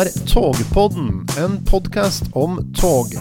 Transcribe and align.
er 0.00 0.08
Togpodden, 0.26 1.26
en 1.38 1.64
podkast 1.64 2.22
om 2.32 2.74
tog. 2.74 3.12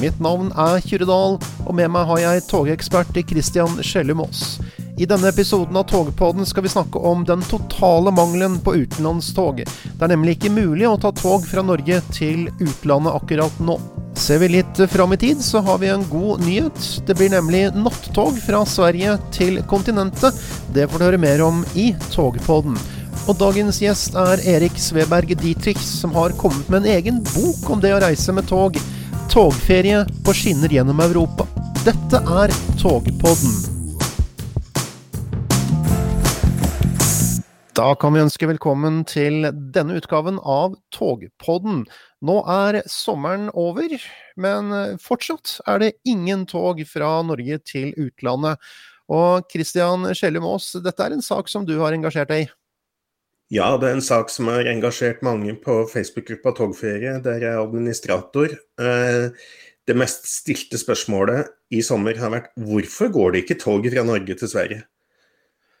Mitt 0.00 0.20
navn 0.22 0.52
er 0.54 0.78
Kyrre 0.84 1.06
Dahl, 1.08 1.36
og 1.66 1.74
med 1.74 1.90
meg 1.90 2.06
har 2.06 2.20
jeg 2.22 2.44
togekspert 2.46 3.16
Christian 3.26 3.80
Skjellum 3.82 4.20
Aas. 4.22 4.60
I 5.00 5.08
denne 5.08 5.32
episoden 5.32 5.78
av 5.80 5.88
Togpodden 5.90 6.46
skal 6.46 6.62
vi 6.62 6.70
snakke 6.70 7.00
om 7.10 7.24
den 7.26 7.42
totale 7.48 8.12
mangelen 8.14 8.58
på 8.62 8.76
utenlandstog. 8.76 9.64
Det 9.64 10.04
er 10.04 10.12
nemlig 10.12 10.36
ikke 10.36 10.52
mulig 10.54 10.86
å 10.86 10.98
ta 11.00 11.10
tog 11.16 11.46
fra 11.48 11.64
Norge 11.66 11.98
til 12.12 12.46
utlandet 12.60 13.18
akkurat 13.18 13.58
nå. 13.64 13.78
Ser 14.18 14.42
vi 14.42 14.52
litt 14.52 14.82
fram 14.92 15.16
i 15.16 15.18
tid, 15.18 15.42
så 15.42 15.64
har 15.66 15.82
vi 15.82 15.90
en 15.90 16.06
god 16.12 16.44
nyhet. 16.46 16.78
Det 17.06 17.18
blir 17.18 17.34
nemlig 17.34 17.64
nattog 17.74 18.38
fra 18.44 18.62
Sverige 18.66 19.16
til 19.34 19.58
kontinentet. 19.70 20.38
Det 20.74 20.86
får 20.86 21.02
du 21.02 21.08
høre 21.08 21.22
mer 21.22 21.42
om 21.46 21.64
i 21.74 21.90
Togpodden. 22.12 22.78
Og 23.28 23.36
dagens 23.36 23.76
gjest 23.82 24.14
er 24.16 24.40
Erik 24.48 24.78
Sveberg 24.80 25.34
Dietrich, 25.36 25.82
som 25.84 26.14
har 26.16 26.32
kommet 26.40 26.64
med 26.72 26.80
en 26.80 26.94
egen 26.94 27.18
bok 27.26 27.66
om 27.68 27.80
det 27.82 27.90
å 27.92 27.98
reise 28.00 28.32
med 28.32 28.46
tog. 28.48 28.78
Togferie 29.28 29.98
på 30.24 30.32
skinner 30.32 30.72
gjennom 30.72 31.02
Europa. 31.04 31.44
Dette 31.84 32.22
er 32.24 32.54
Togpodden. 32.80 33.52
Da 37.76 37.90
kan 38.00 38.16
vi 38.16 38.22
ønske 38.24 38.48
velkommen 38.48 39.02
til 39.10 39.50
denne 39.76 39.98
utgaven 40.00 40.40
av 40.40 40.78
Togpodden. 40.96 41.82
Nå 42.24 42.36
er 42.48 42.80
sommeren 42.88 43.50
over, 43.52 43.92
men 44.40 44.72
fortsatt 45.04 45.58
er 45.68 45.84
det 45.84 45.90
ingen 46.08 46.46
tog 46.48 46.80
fra 46.88 47.18
Norge 47.28 47.60
til 47.60 47.92
utlandet. 47.92 48.56
Og 49.12 49.44
Christian 49.52 50.14
Skjellum 50.16 50.48
Aas, 50.48 50.70
dette 50.80 51.04
er 51.04 51.12
en 51.12 51.28
sak 51.28 51.52
som 51.52 51.68
du 51.68 51.76
har 51.82 51.92
engasjert 51.92 52.32
deg 52.32 52.46
i? 52.46 52.50
Ja, 53.48 53.70
det 53.80 53.88
er 53.88 53.96
en 53.96 54.04
sak 54.04 54.28
som 54.28 54.50
har 54.52 54.68
engasjert 54.68 55.22
mange 55.24 55.54
på 55.56 55.80
Facebook-gruppa 55.88 56.52
Togferie, 56.58 57.14
der 57.24 57.40
jeg 57.40 57.48
er 57.48 57.62
administrator. 57.62 58.52
Eh, 58.76 59.30
det 59.88 59.96
mest 59.96 60.28
stilte 60.28 60.76
spørsmålet 60.76 61.48
i 61.72 61.80
sommer 61.80 62.20
har 62.20 62.34
vært 62.34 62.52
hvorfor 62.60 63.08
går 63.14 63.32
det 63.32 63.42
ikke 63.46 63.60
tog 63.62 63.88
fra 63.88 64.04
Norge 64.04 64.36
til 64.36 64.52
Sverige? 64.52 64.82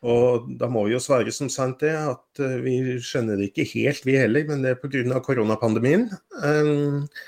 Og 0.00 0.48
da 0.56 0.70
må 0.72 0.86
vi 0.86 0.94
jo 0.94 1.02
svare 1.02 1.34
som 1.34 1.50
sant 1.52 1.84
det, 1.84 1.92
at 1.92 2.40
eh, 2.40 2.56
vi 2.64 2.96
skjønner 3.04 3.36
det 3.36 3.50
ikke 3.50 3.68
helt 3.74 4.08
vi 4.08 4.16
heller, 4.16 4.48
men 4.48 4.64
det 4.64 4.72
er 4.72 4.80
pga. 4.80 5.20
koronapandemien. 5.20 6.08
Eh, 6.40 7.24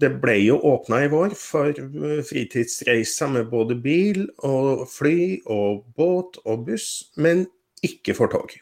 det 0.00 0.14
ble 0.22 0.38
jo 0.40 0.56
åpna 0.72 1.04
i 1.04 1.12
vår 1.12 1.36
for 1.36 1.76
fritidsreiser 2.32 3.28
med 3.28 3.52
både 3.52 3.76
bil 3.76 4.24
og 4.40 4.88
fly 4.88 5.42
og 5.44 5.84
båt 6.00 6.40
og 6.46 6.64
buss, 6.70 7.12
men 7.20 7.44
ikke 7.84 8.16
for 8.16 8.32
tog. 8.32 8.56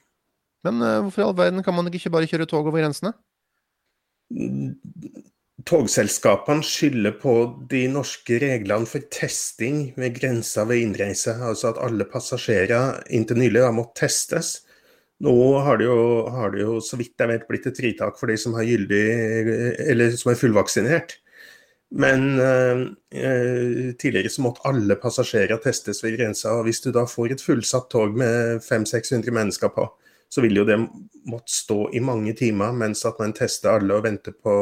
Men 0.64 0.82
uh, 0.82 0.98
hvorfor 1.04 1.22
i 1.22 1.28
all 1.28 1.38
verden 1.38 1.64
kan 1.66 1.76
man 1.76 1.90
ikke 1.92 2.12
bare 2.14 2.28
kjøre 2.30 2.48
tog 2.50 2.66
over 2.66 2.80
grensene? 2.80 3.14
Togselskapene 5.64 6.64
skylder 6.66 7.14
på 7.20 7.34
de 7.70 7.86
norske 7.92 8.36
reglene 8.42 8.88
for 8.88 9.04
testing 9.12 9.92
ved 10.00 10.16
grensa 10.18 10.66
ved 10.68 10.82
innreise. 10.82 11.36
Altså 11.38 11.72
at 11.72 11.80
alle 11.84 12.06
passasjerer 12.08 13.02
inntil 13.14 13.40
nylig 13.40 13.64
har 13.64 13.76
måttet 13.76 14.08
testes. 14.08 14.54
Nå 15.24 15.34
har 15.62 15.78
det, 15.78 15.86
jo, 15.86 15.98
har 16.28 16.50
det, 16.52 16.64
jo, 16.64 16.80
så 16.82 16.98
vidt 17.00 17.20
jeg 17.20 17.30
vet 17.30 17.44
blitt 17.48 17.68
et 17.70 17.78
fritak 17.78 18.18
for 18.18 18.28
de 18.28 18.36
som, 18.40 18.56
gyldig, 18.58 19.04
som 20.18 20.32
er 20.32 20.40
fullvaksinert. 20.40 21.14
Men 21.94 22.40
eh, 22.42 22.80
eh, 23.22 23.92
tidligere 24.00 24.32
så 24.34 24.42
måtte 24.42 24.64
alle 24.66 24.96
passasjerer 24.98 25.60
testes 25.62 26.02
ved 26.04 26.18
grensa. 26.18 26.56
og 26.58 26.66
Hvis 26.66 26.82
du 26.82 26.90
da 26.92 27.06
får 27.06 27.36
et 27.36 27.44
fullsatt 27.44 27.86
tog 27.92 28.16
med 28.18 28.58
500-600 28.66 29.30
mennesker 29.30 29.70
på, 29.76 29.86
så 30.34 30.42
vil 30.42 30.58
jo 30.58 30.66
det 30.66 30.80
måtte 31.30 31.54
stå 31.54 31.92
i 31.94 32.02
mange 32.02 32.34
timer 32.38 32.74
mens 32.74 33.04
at 33.06 33.20
man 33.22 33.34
tester 33.36 33.76
alle 33.76 33.94
og 33.94 34.02
venter 34.06 34.34
på, 34.34 34.54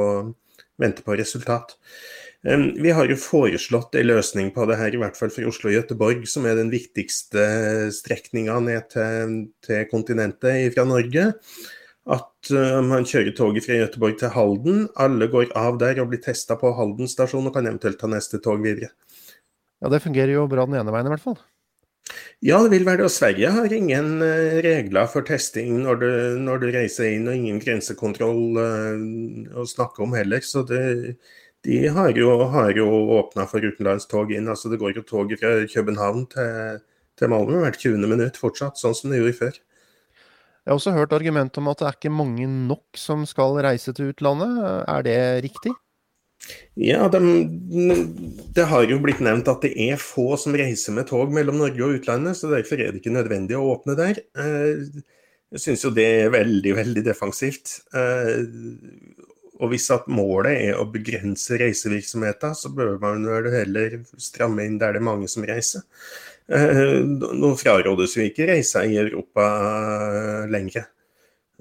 venter 0.81 1.07
på 1.07 1.17
resultat. 1.17 1.79
Vi 2.43 2.91
har 2.91 3.07
jo 3.07 3.17
foreslått 3.23 3.95
en 3.95 4.09
løsning 4.09 4.49
på 4.53 4.67
det 4.67 4.77
her, 4.81 4.93
i 4.93 4.99
hvert 4.99 5.17
fall 5.17 5.31
for 5.31 5.47
Oslo 5.47 5.71
og 5.71 5.77
Gøteborg, 5.77 6.25
som 6.27 6.49
er 6.51 6.59
den 6.59 6.73
viktigste 6.73 7.45
strekninga 7.95 8.57
ned 8.67 8.89
til, 8.91 9.37
til, 9.63 9.85
kontinentet 9.93 10.75
fra 10.75 10.85
Norge. 10.89 11.29
At 12.03 12.51
uh, 12.51 12.81
man 12.83 13.07
kjører 13.07 13.31
toget 13.39 13.63
fra 13.63 13.79
Gøteborg 13.79 14.19
til 14.19 14.35
Halden. 14.35 14.89
Alle 14.99 15.31
går 15.31 15.55
av 15.55 15.79
der 15.79 16.03
og 16.03 16.11
blir 16.11 16.23
testa 16.25 16.59
på 16.59 16.75
Halden 16.75 17.07
stasjon, 17.07 17.47
og 17.47 17.55
kan 17.55 17.71
eventuelt 17.71 18.01
ta 18.03 18.11
neste 18.11 18.43
tog 18.43 18.59
videre. 18.67 18.91
Ja, 19.79 19.89
Det 19.95 20.03
fungerer 20.03 20.35
jo 20.35 20.49
bra 20.51 20.67
den 20.67 20.81
ene 20.83 20.95
veien 20.95 21.07
i 21.07 21.15
hvert 21.15 21.23
fall. 21.23 21.39
Ja, 22.43 22.59
det 22.65 22.73
vil 22.73 22.87
være 22.87 23.03
det. 23.03 23.07
Og 23.07 23.15
Sverige 23.15 23.51
har 23.55 23.73
ingen 23.73 24.17
uh, 24.23 24.59
regler 24.65 25.07
for 25.11 25.25
testing 25.27 25.77
når 25.85 26.01
du, 26.01 26.09
når 26.43 26.63
du, 26.63 26.69
reiser 26.75 27.13
inn, 27.15 27.29
og 27.31 27.39
ingen 27.39 27.61
grensekontroll 27.63 28.59
uh, 28.59 29.59
å 29.63 29.67
snakke 29.69 30.03
om 30.05 30.17
heller. 30.19 30.43
Så 30.45 30.65
det, 30.69 30.83
de 31.67 31.83
har 31.95 32.17
jo, 32.19 32.33
har 32.53 32.73
jo 32.77 32.89
åpna 33.19 33.47
for 33.51 33.63
utenlandstog 33.63 34.35
inn. 34.35 34.51
Altså 34.51 34.73
Det 34.73 34.81
går 34.83 34.99
jo 34.99 35.07
tog 35.07 35.37
fra 35.39 35.55
København 35.71 36.27
til, 36.35 36.81
til 37.19 37.31
Malmö 37.31 37.63
hvert 37.63 37.79
20. 37.79 38.09
minutt 38.11 38.41
fortsatt, 38.41 38.81
sånn 38.81 38.99
som 38.99 39.15
det 39.15 39.23
gjorde 39.23 39.39
før. 39.39 39.63
Jeg 40.63 40.71
har 40.71 40.79
også 40.79 40.93
hørt 40.95 41.15
argumentet 41.15 41.59
om 41.59 41.71
at 41.73 41.81
det 41.81 41.87
er 41.89 41.97
ikke 41.97 42.15
mange 42.15 42.47
nok 42.47 42.99
som 42.99 43.25
skal 43.27 43.57
reise 43.67 43.95
til 43.95 44.13
utlandet. 44.13 44.61
Er 44.91 45.07
det 45.07 45.19
riktig? 45.49 45.73
Ja, 46.75 47.05
de, 47.13 47.21
Det 48.57 48.65
har 48.71 48.87
jo 48.89 48.99
blitt 49.03 49.21
nevnt 49.25 49.51
at 49.53 49.65
det 49.65 49.73
er 49.91 50.01
få 50.01 50.37
som 50.41 50.57
reiser 50.57 50.97
med 50.97 51.09
tog 51.11 51.33
mellom 51.35 51.61
Norge 51.61 51.85
og 51.85 51.99
utlandet, 52.01 52.39
så 52.39 52.51
derfor 52.53 52.81
er 52.81 52.93
det 52.93 53.03
ikke 53.03 53.15
nødvendig 53.15 53.59
å 53.59 53.67
åpne 53.75 53.97
der. 53.99 54.23
Eh, 54.41 55.03
jeg 55.53 55.61
syns 55.61 55.85
jo 55.85 55.93
det 55.93 56.09
er 56.25 56.33
veldig, 56.33 56.73
veldig 56.79 57.05
defensivt. 57.05 57.77
Eh, 57.95 58.41
og 59.63 59.71
hvis 59.71 59.91
at 59.95 60.09
målet 60.11 60.57
er 60.71 60.81
å 60.81 60.89
begrense 60.91 61.59
reisevirksomheten, 61.61 62.57
så 62.59 62.73
bør 62.75 62.97
man 63.03 63.27
vel 63.29 63.51
heller 63.53 64.01
stramme 64.19 64.65
inn 64.67 64.81
der 64.81 64.97
det 64.97 65.03
er 65.03 65.11
mange 65.13 65.29
som 65.31 65.45
reiser. 65.47 65.85
Eh, 66.51 66.99
nå 67.05 67.53
frarådes 67.61 68.17
jo 68.17 68.25
ikke 68.27 68.49
reiser 68.49 68.89
i 68.89 68.99
Europa 69.05 69.45
lenger. 70.51 70.89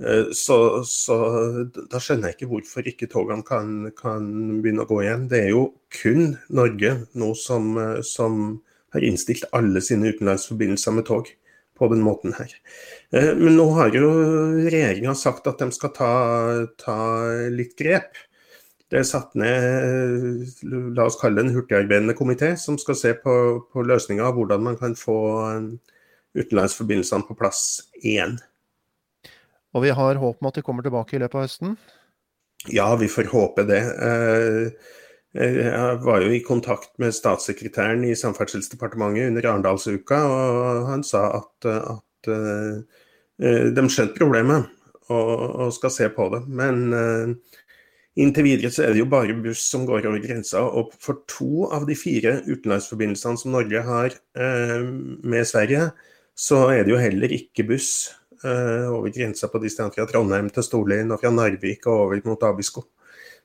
Eh, 0.01 0.31
så, 0.33 0.81
så, 0.87 1.17
da 1.91 1.99
skjønner 2.01 2.31
jeg 2.31 2.39
ikke 2.39 2.49
hvorfor 2.55 2.87
ikke 2.89 3.09
togene 3.11 3.45
kan, 3.45 3.91
kan, 3.97 4.25
begynne 4.63 4.85
å 4.85 4.89
gå 4.89 5.03
igjen. 5.03 5.27
Det 5.29 5.43
er 5.45 5.51
jo 5.53 5.67
kun 5.93 6.35
Norge 6.49 6.95
nå 7.13 7.33
som, 7.37 7.75
eh, 7.77 7.99
som 8.05 8.41
har 8.95 9.05
innstilt 9.05 9.45
alle 9.55 9.83
sine 9.83 10.09
utenlandsforbindelser 10.11 10.97
med 10.97 11.07
tog 11.09 11.29
på 11.77 11.91
den 11.93 12.01
måten 12.05 12.33
her. 12.37 12.49
Eh, 13.13 13.31
men 13.37 13.55
nå 13.59 13.67
har 13.77 13.93
jo 13.93 14.09
regjeringa 14.65 15.13
sagt 15.17 15.49
at 15.51 15.61
de 15.61 15.69
skal 15.75 15.93
ta, 15.95 16.11
ta, 16.81 16.97
litt 17.53 17.77
grep. 17.77 18.17
Det 18.91 18.99
er 18.99 19.07
satt 19.07 19.37
ned 19.39 20.49
la 20.97 21.05
oss 21.05 21.15
kalle 21.21 21.39
det 21.39 21.45
en 21.45 21.55
hurtigarbeidende 21.55 22.17
komité 22.17 22.55
som 22.59 22.75
skal 22.81 22.97
se 22.99 23.13
på, 23.15 23.35
på 23.71 23.85
løsninger 23.87 24.25
av 24.25 24.35
hvordan 24.35 24.65
man 24.65 24.75
kan 24.81 24.97
få 24.99 25.15
utenlandsforbindelsene 26.35 27.23
på 27.29 27.37
plass 27.39 27.61
igjen. 28.01 28.35
Og 29.71 29.85
vi 29.85 29.93
har 29.95 30.19
håp 30.19 30.41
om 30.41 30.49
at 30.49 30.57
de 30.57 30.63
kommer 30.65 30.83
tilbake 30.85 31.15
i 31.15 31.21
løpet 31.21 31.37
av 31.37 31.45
høsten? 31.45 31.75
Ja, 32.69 32.95
vi 32.95 33.07
får 33.09 33.31
håpe 33.31 33.63
det. 33.65 33.79
Eh, 33.81 34.91
eh, 35.37 35.55
jeg 35.63 36.01
var 36.03 36.21
jo 36.21 36.33
i 36.35 36.43
kontakt 36.45 36.91
med 37.01 37.15
statssekretæren 37.15 38.03
i 38.05 38.17
Samferdselsdepartementet 38.17 39.31
under 39.31 39.47
Arendalsuka, 39.49 40.19
og 40.27 40.91
han 40.91 41.05
sa 41.07 41.23
at, 41.39 41.71
at 41.71 42.31
eh, 42.35 42.99
de 43.73 43.87
skjønte 43.89 44.19
problemet 44.19 44.69
og, 45.09 45.71
skal 45.73 45.91
se 45.91 46.11
på 46.13 46.27
det. 46.31 46.43
Men 46.47 46.93
inntil 48.15 48.45
videre 48.45 48.69
så 48.71 48.85
er 48.85 48.93
det 48.93 49.01
jo 49.01 49.09
bare 49.09 49.33
buss 49.43 49.63
som 49.71 49.87
går 49.87 50.05
over 50.07 50.21
grensa. 50.23 50.61
Og 50.61 50.93
for 51.01 51.23
to 51.31 51.65
av 51.73 51.87
de 51.89 51.97
fire 51.97 52.37
utenlandsforbindelsene 52.45 53.41
som 53.41 53.55
Norge 53.55 53.81
har 53.87 54.15
med 54.37 55.49
Sverige, 55.49 55.89
så 56.37 56.61
er 56.69 56.85
det 56.85 56.93
jo 56.93 57.01
heller 57.01 57.33
ikke 57.35 57.65
buss 57.73 58.11
over 58.45 59.11
grensa 59.13 59.49
på 59.51 59.61
distanse 59.61 59.97
fra 59.99 60.07
Trondheim 60.09 60.49
til 60.53 60.65
Storlien 60.65 61.13
og 61.13 61.21
fra 61.21 61.29
Narvik 61.33 61.85
og 61.87 62.07
over 62.07 62.23
mot 62.25 62.43
Abisko. 62.47 62.85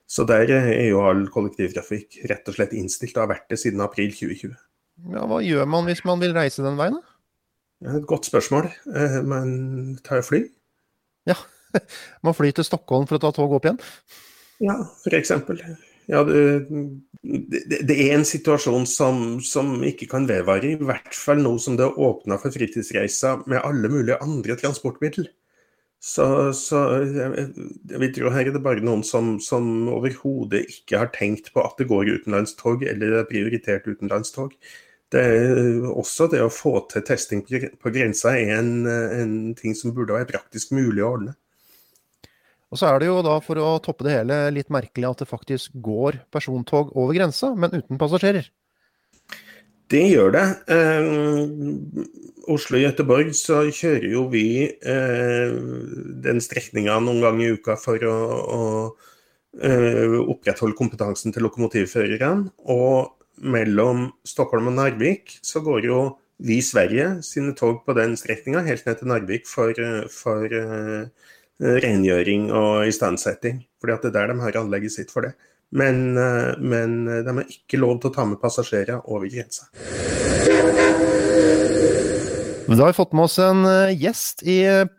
Så 0.07 0.23
der 0.23 0.47
er 0.55 0.87
jo 0.87 1.01
all 1.03 1.25
kollektivtrafikk 1.31 2.21
rett 2.31 2.47
og 2.47 2.55
slett 2.55 2.73
innstilt 2.77 3.17
og 3.17 3.25
har 3.25 3.33
vært 3.33 3.49
det 3.51 3.59
siden 3.59 3.83
april 3.83 4.13
2020. 4.15 4.55
Ja, 5.13 5.25
hva 5.29 5.41
gjør 5.43 5.67
man 5.69 5.85
hvis 5.89 6.05
man 6.07 6.21
vil 6.23 6.33
reise 6.37 6.63
den 6.65 6.79
veien, 6.79 6.95
da? 6.97 7.17
Et 7.97 8.07
godt 8.09 8.25
spørsmål. 8.25 8.71
Eh, 8.89 9.19
man 9.27 9.99
tar 10.05 10.23
fly. 10.25 10.41
Ja, 11.29 11.35
man 12.25 12.37
flyr 12.37 12.55
til 12.55 12.65
Stockholm 12.65 13.05
for 13.09 13.19
å 13.19 13.21
ta 13.21 13.33
tog 13.35 13.53
opp 13.59 13.67
igjen? 13.67 13.77
Ja, 14.63 14.79
f.eks. 15.03 15.35
Ja, 16.07 16.21
det, 16.23 16.43
det, 17.83 17.95
er 17.95 18.13
en 18.15 18.25
situasjon 18.27 18.85
som, 18.87 19.25
som, 19.43 19.73
ikke 19.83 20.07
kan 20.11 20.27
vedvare, 20.29 20.71
i 20.71 20.79
hvert 20.79 21.15
fall 21.15 21.41
nå 21.43 21.57
som 21.59 21.75
det 21.79 21.83
er 21.87 21.99
åpna 21.99 22.37
for 22.39 22.55
fritidsreiser 22.55 23.43
med 23.49 23.59
alle 23.59 23.91
mulige 23.91 24.19
andre 24.23 24.55
transportmidler. 24.59 25.27
Så, 25.99 26.53
så 26.53 26.79
jeg, 27.01 27.47
jeg 27.89 28.11
tror 28.15 28.35
her 28.35 28.47
er 28.47 28.53
det 28.53 28.63
bare 28.63 28.83
noen 28.85 29.01
som, 29.03 29.35
som 29.43 29.89
overhodet 29.91 30.67
ikke 30.69 31.01
har 31.01 31.09
tenkt 31.15 31.49
på 31.55 31.63
at 31.65 31.79
det 31.81 31.89
går 31.89 32.13
utenlandstog, 32.19 32.85
eller 32.85 33.17
er 33.17 33.29
prioritert 33.29 33.89
utenlandstog. 33.89 34.53
Det 35.11 35.23
er 35.23 35.87
også 35.87 36.27
det 36.31 36.43
å 36.43 36.51
få 36.51 36.77
til 36.91 37.03
testing 37.07 37.43
på 37.43 37.91
grensa 37.95 38.35
er 38.35 38.57
en, 38.59 38.71
en 38.87 39.35
ting 39.57 39.75
som 39.75 39.95
burde 39.95 40.15
være 40.15 40.29
praktisk 40.35 40.75
mulig 40.75 41.03
å 41.03 41.11
ordne. 41.15 41.35
Og 42.67 42.79
så 42.79 42.89
er 42.89 42.99
det 42.99 43.07
jo 43.07 43.21
da, 43.23 43.37
for 43.43 43.59
å 43.63 43.77
toppe 43.83 44.07
det 44.07 44.17
hele, 44.17 44.39
litt 44.51 44.71
merkelig 44.73 45.07
at 45.07 45.23
det 45.23 45.29
faktisk 45.29 45.75
går 45.83 46.21
persontog 46.33 46.91
over 46.99 47.15
grensa, 47.15 47.53
men 47.55 47.77
uten 47.77 47.99
passasjerer. 47.99 48.49
Det 49.87 50.03
gjør 50.11 50.33
det. 50.35 50.47
Eh, 50.75 51.05
Oslo-Göteborg 52.51 53.31
så 53.39 53.61
kjører 53.71 54.09
jo 54.11 54.25
vi 54.31 54.47
eh, 54.67 55.53
den 56.27 56.43
strekninga 56.43 56.97
noen 57.03 57.23
ganger 57.23 57.45
i 57.45 57.53
uka 57.55 57.77
for 57.79 58.03
å, 58.03 58.17
å 58.57 58.61
eh, 59.63 60.17
opprettholde 60.19 60.75
kompetansen 60.75 61.31
til 61.31 61.47
lokomotivførerne. 61.47 62.51
Og 62.67 63.15
mellom 63.47 64.09
Stockholm 64.27 64.73
og 64.73 64.75
Narvik 64.75 65.37
så 65.45 65.63
går 65.63 65.87
jo 65.87 66.01
vi 66.43 66.59
i 66.59 66.65
Sverige 66.65 67.21
sine 67.25 67.55
tog 67.57 67.79
på 67.85 67.95
den 67.97 68.17
strekninga 68.19 68.65
helt 68.67 68.85
ned 68.85 68.99
til 68.99 69.09
Narvik 69.09 69.47
for, 69.49 69.73
for 70.13 70.51
uh, 70.53 71.31
rengjøring 71.59 72.49
og 72.53 72.87
istandsetting. 72.89 73.63
Fordi 73.81 73.95
at 73.95 74.05
det 74.05 74.11
er 74.13 74.17
der 74.19 74.33
de 74.33 74.43
har 74.43 74.59
anlegget 74.61 74.93
sitt 74.93 75.13
for 75.13 75.27
det. 75.27 75.33
Men, 75.71 76.15
uh, 76.15 76.55
men 76.59 77.03
de 77.05 77.27
har 77.27 77.51
ikke 77.51 77.79
lov 77.81 77.99
til 77.99 78.11
å 78.11 78.15
ta 78.15 78.27
med 78.27 78.41
passasjerer 78.41 79.03
over 79.03 79.27
grensa. 79.31 79.67
Da 82.67 82.83
har 82.83 82.91
vi 82.91 82.97
fått 82.97 83.13
med 83.15 83.23
oss 83.23 83.37
en 83.39 83.61
eh, 83.63 83.93
gjest 83.95 84.41
i 84.43 84.57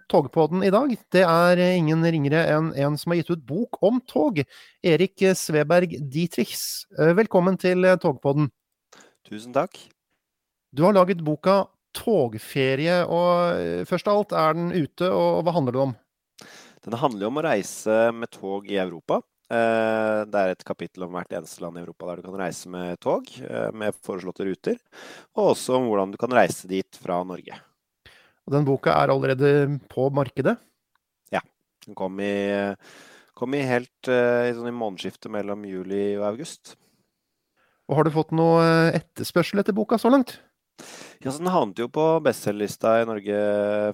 Togpodden 0.08 0.62
i 0.64 0.70
dag. 0.72 0.94
Det 1.12 1.20
er 1.20 1.60
ingen 1.60 2.00
ringere 2.00 2.46
enn 2.48 2.70
en 2.72 2.96
som 2.96 3.12
har 3.12 3.18
gitt 3.20 3.34
ut 3.34 3.42
bok 3.44 3.76
om 3.84 3.98
tog. 4.08 4.40
Erik 4.80 5.20
Sveberg 5.36 5.92
Dietrichs. 6.00 6.86
Velkommen 6.96 7.60
til 7.60 7.84
Togpodden. 8.00 8.48
Tusen 9.28 9.52
takk. 9.52 9.76
Du 10.72 10.86
har 10.86 10.96
laget 10.96 11.20
boka 11.20 11.66
'Togferie', 11.92 13.04
og 13.04 13.84
først 13.88 14.08
av 14.08 14.16
alt, 14.16 14.32
er 14.32 14.56
den 14.56 14.72
ute, 14.72 15.08
og 15.12 15.44
hva 15.44 15.52
handler 15.52 15.76
det 15.76 15.84
om? 15.84 15.94
Den 16.84 16.98
handler 17.00 17.28
om 17.28 17.40
å 17.40 17.44
reise 17.48 17.96
med 18.14 18.30
tog 18.34 18.68
i 18.70 18.78
Europa. 18.78 19.20
Det 19.48 20.40
er 20.40 20.52
et 20.52 20.64
kapittel 20.66 21.06
om 21.06 21.14
hvert 21.16 21.32
eneste 21.32 21.62
land 21.64 21.78
i 21.78 21.82
Europa 21.82 22.10
der 22.10 22.20
du 22.20 22.26
kan 22.26 22.36
reise 22.38 22.68
med 22.70 22.98
tog, 23.00 23.30
med 23.72 23.96
foreslåtte 24.04 24.44
ruter. 24.44 24.76
Og 25.34 25.54
også 25.54 25.78
om 25.78 25.88
hvordan 25.88 26.12
du 26.12 26.18
kan 26.20 26.34
reise 26.36 26.68
dit 26.68 27.00
fra 27.00 27.22
Norge. 27.26 27.56
Og 28.46 28.54
Den 28.54 28.66
boka 28.68 28.94
er 28.96 29.12
allerede 29.12 29.78
på 29.92 30.08
markedet? 30.14 30.56
Ja. 31.32 31.42
Den 31.84 31.96
kom 31.96 32.20
i, 32.20 32.34
kom 33.36 33.56
i 33.56 33.64
helt 33.68 34.08
i, 34.08 34.52
sånn 34.56 34.70
i 34.70 34.76
månedsskiftet 34.76 35.32
mellom 35.32 35.64
juli 35.68 36.12
og 36.20 36.28
august. 36.30 36.76
Og 37.88 37.96
Har 37.96 38.04
du 38.04 38.12
fått 38.12 38.36
noe 38.36 38.92
etterspørsel 38.92 39.64
etter 39.64 39.76
boka 39.76 39.96
så 40.00 40.12
langt? 40.12 40.36
Ja, 41.18 41.32
så 41.34 41.40
Den 41.42 41.50
havnet 41.50 41.80
jo 41.82 41.88
på 41.90 42.02
bestselgerlista 42.22 42.92
i 43.00 43.06
Norge 43.08 43.38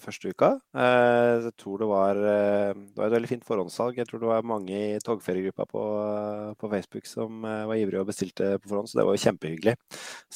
første 0.05 0.29
uka. 0.29 0.51
Jeg 0.77 1.53
tror 1.57 1.81
det 1.81 1.87
var, 1.89 2.19
det 2.21 2.99
var 2.99 3.07
et 3.07 3.15
veldig 3.15 3.31
fint 3.31 3.47
forhåndssalg. 3.49 3.97
Jeg 3.97 4.11
tror 4.11 4.21
det 4.21 4.29
var 4.29 4.45
mange 4.45 4.77
i 4.77 4.99
togferiegruppa 5.01 5.65
på, 5.71 5.85
på, 6.61 6.71
Facebook 6.75 7.09
som 7.09 7.41
var 7.41 7.73
ivrige 7.81 8.03
og 8.05 8.11
bestilte 8.11 8.51
på 8.61 8.69
forhånd, 8.69 8.91
så 8.93 9.01
det 9.01 9.07
var 9.09 9.17
jo 9.17 9.23
kjempehyggelig. 9.25 9.75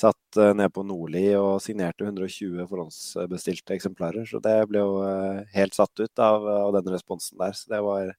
Satt 0.01 0.41
nede 0.41 0.73
på 0.73 0.87
Nordli 0.89 1.27
og 1.37 1.61
signerte 1.61 2.09
120 2.09 2.65
forhåndsbestilte 2.73 3.77
eksemplarer. 3.77 4.25
Så 4.31 4.41
det 4.41 4.57
ble 4.73 4.81
jo 4.81 5.03
helt 5.59 5.77
satt 5.77 5.93
ut 6.01 6.25
av, 6.25 6.49
av 6.71 6.73
den 6.79 6.89
responsen 6.97 7.37
der. 7.43 7.53
Så 7.53 7.69
det 7.69 7.83
var, 7.85 8.15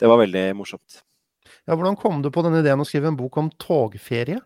det 0.00 0.12
var 0.14 0.22
veldig 0.24 0.46
morsomt. 0.62 1.02
Ja, 1.68 1.76
Hvordan 1.76 2.00
kom 2.00 2.24
du 2.24 2.32
på 2.32 2.42
den 2.48 2.56
ideen 2.58 2.80
å 2.80 2.88
skrive 2.88 3.12
en 3.12 3.20
bok 3.20 3.36
om 3.36 3.52
togferie? 3.60 4.40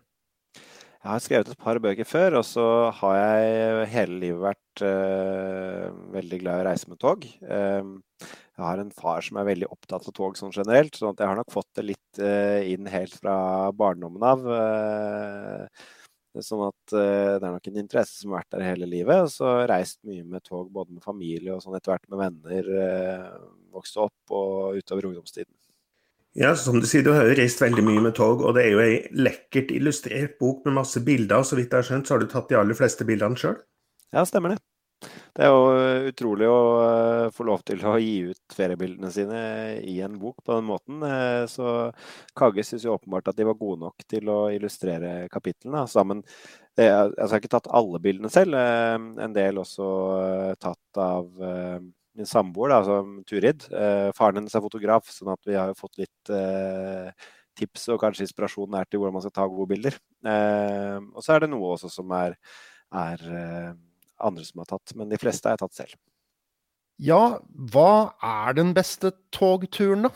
Jeg 0.97 1.11
har 1.13 1.21
skrevet 1.21 1.49
et 1.53 1.59
par 1.61 1.77
bøker 1.79 2.07
før, 2.09 2.39
og 2.39 2.45
så 2.47 2.63
har 2.99 3.17
jeg 3.19 3.89
hele 3.93 4.15
livet 4.23 4.41
vært 4.41 4.81
uh, 4.81 5.91
veldig 6.15 6.39
glad 6.41 6.57
i 6.57 6.63
å 6.63 6.67
reise 6.71 6.89
med 6.89 6.99
tog. 7.03 7.27
Uh, 7.45 8.25
jeg 8.57 8.63
har 8.65 8.81
en 8.81 8.89
far 8.97 9.21
som 9.21 9.37
er 9.37 9.45
veldig 9.51 9.69
opptatt 9.69 10.07
av 10.09 10.15
tog 10.17 10.39
sånn 10.39 10.55
generelt, 10.55 10.97
så 10.97 11.11
jeg 11.11 11.29
har 11.29 11.37
nok 11.37 11.53
fått 11.53 11.69
det 11.77 11.85
litt 11.91 12.21
uh, 12.23 12.65
inn 12.65 12.89
helt 12.89 13.13
fra 13.21 13.35
barndommen 13.77 14.25
av. 14.25 14.49
sånn 16.37 16.65
at 16.65 16.91
det 16.93 17.45
er 17.45 17.53
nok 17.53 17.69
en 17.69 17.79
interesse 17.81 18.17
som 18.17 18.33
har 18.33 18.41
vært 18.41 18.57
der 18.57 18.65
hele 18.65 18.89
livet. 18.89 19.21
Og 19.25 19.31
så 19.33 19.53
reist 19.69 20.01
mye 20.05 20.25
med 20.25 20.45
tog, 20.49 20.67
både 20.73 20.97
med 20.97 21.05
familie 21.05 21.53
og 21.53 21.61
sånn 21.61 21.77
etter 21.77 21.93
hvert 21.93 22.09
med 22.09 22.25
venner. 22.25 22.73
vokste 23.73 24.09
opp 24.09 24.37
og 24.37 24.81
utover 24.81 25.11
ungdomstiden. 25.11 25.53
Ja, 26.37 26.51
som 26.55 26.77
du 26.77 26.85
sier, 26.85 27.01
du 27.01 27.09
har 27.15 27.25
jo 27.25 27.35
reist 27.39 27.61
veldig 27.63 27.81
mye 27.81 28.01
med 28.05 28.13
tog, 28.13 28.43
og 28.45 28.51
det 28.53 28.67
er 28.67 28.75
jo 28.75 28.81
ei 28.83 28.97
lekkert 29.17 29.71
illustrert 29.73 30.35
bok 30.37 30.67
med 30.67 30.75
masse 30.75 31.01
bilder. 31.01 31.41
og 31.41 31.47
Så 31.49 31.57
vidt 31.57 31.71
jeg 31.73 31.81
har 31.81 31.87
skjønt, 31.87 32.05
så 32.05 32.13
har 32.13 32.21
du 32.21 32.29
tatt 32.29 32.51
de 32.51 32.59
aller 32.59 32.77
fleste 32.77 33.07
bildene 33.09 33.39
sjøl? 33.41 33.55
Ja, 34.13 34.21
stemmer 34.29 34.53
det. 34.53 34.59
Det 35.33 35.47
er 35.47 35.49
jo 35.49 36.11
utrolig 36.11 36.45
å 36.49 36.59
få 37.33 37.47
lov 37.49 37.63
til 37.65 37.81
å 37.85 37.95
gi 38.01 38.29
ut 38.29 38.53
feriebildene 38.53 39.09
sine 39.13 39.41
i 39.81 39.97
en 40.05 40.19
bok 40.21 40.45
på 40.45 40.59
den 40.59 40.69
måten. 40.69 41.01
Så 41.49 41.73
Kage 42.37 42.65
syns 42.65 42.85
jo 42.85 42.93
åpenbart 42.93 43.33
at 43.33 43.37
de 43.37 43.49
var 43.49 43.57
gode 43.57 43.81
nok 43.87 44.05
til 44.09 44.29
å 44.29 44.39
illustrere 44.53 45.27
kapitlene 45.33 45.87
sammen. 45.89 46.21
Jeg 46.77 46.93
har 47.17 47.37
ikke 47.37 47.53
tatt 47.57 47.69
alle 47.73 48.01
bildene 48.01 48.29
selv. 48.33 48.57
En 48.57 49.33
del 49.33 49.57
også 49.61 49.89
tatt 50.61 51.01
av 51.01 51.29
min 52.17 52.27
samboer, 52.29 52.73
da, 52.73 52.81
som 52.85 53.17
Turid. 53.27 53.67
Eh, 53.71 54.09
faren 54.17 54.41
hennes 54.41 54.55
er 54.57 54.63
fotograf, 54.63 55.09
sånn 55.13 55.31
at 55.33 55.41
vi 55.47 55.57
har 55.57 55.73
fått 55.77 55.99
litt 56.01 56.31
eh, 56.33 57.11
tips 57.57 57.87
og 57.93 58.01
kanskje 58.01 58.25
inspirasjon 58.27 58.73
der 58.73 58.87
til 58.89 59.01
hvordan 59.01 59.17
man 59.17 59.25
skal 59.25 59.35
ta 59.37 59.47
gode 59.49 59.71
bilder. 59.73 59.97
Eh, 60.25 60.97
og 61.13 61.25
så 61.25 61.35
er 61.35 61.45
det 61.45 61.51
noe 61.53 61.75
også 61.75 61.91
som 61.93 62.13
er, 62.17 62.37
er 62.93 63.25
eh, 63.41 63.73
andre 64.27 64.47
som 64.47 64.63
har 64.63 64.71
tatt, 64.73 64.95
men 64.97 65.11
de 65.11 65.19
fleste 65.21 65.49
har 65.49 65.57
jeg 65.57 65.65
tatt 65.65 65.77
selv. 65.83 65.99
Ja, 66.97 67.37
hva 67.73 68.17
er 68.25 68.57
den 68.57 68.73
beste 68.73 69.13
togturen, 69.33 70.07
da? 70.09 70.13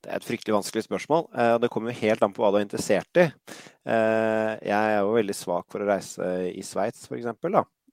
Det 0.00 0.08
er 0.08 0.20
et 0.20 0.24
fryktelig 0.24 0.54
vanskelig 0.54 0.86
spørsmål. 0.86 1.26
og 1.28 1.58
Det 1.60 1.68
kommer 1.68 1.90
jo 1.90 2.00
helt 2.06 2.22
an 2.24 2.32
på 2.32 2.40
hva 2.40 2.54
du 2.54 2.56
er 2.56 2.62
interessert 2.64 3.18
i. 3.20 3.26
Jeg 3.84 4.70
er 4.78 4.94
jo 5.02 5.10
veldig 5.12 5.34
svak 5.36 5.66
for 5.68 5.84
å 5.84 5.88
reise 5.90 6.28
i 6.54 6.62
Sveits, 6.64 7.02
f.eks. 7.04 7.26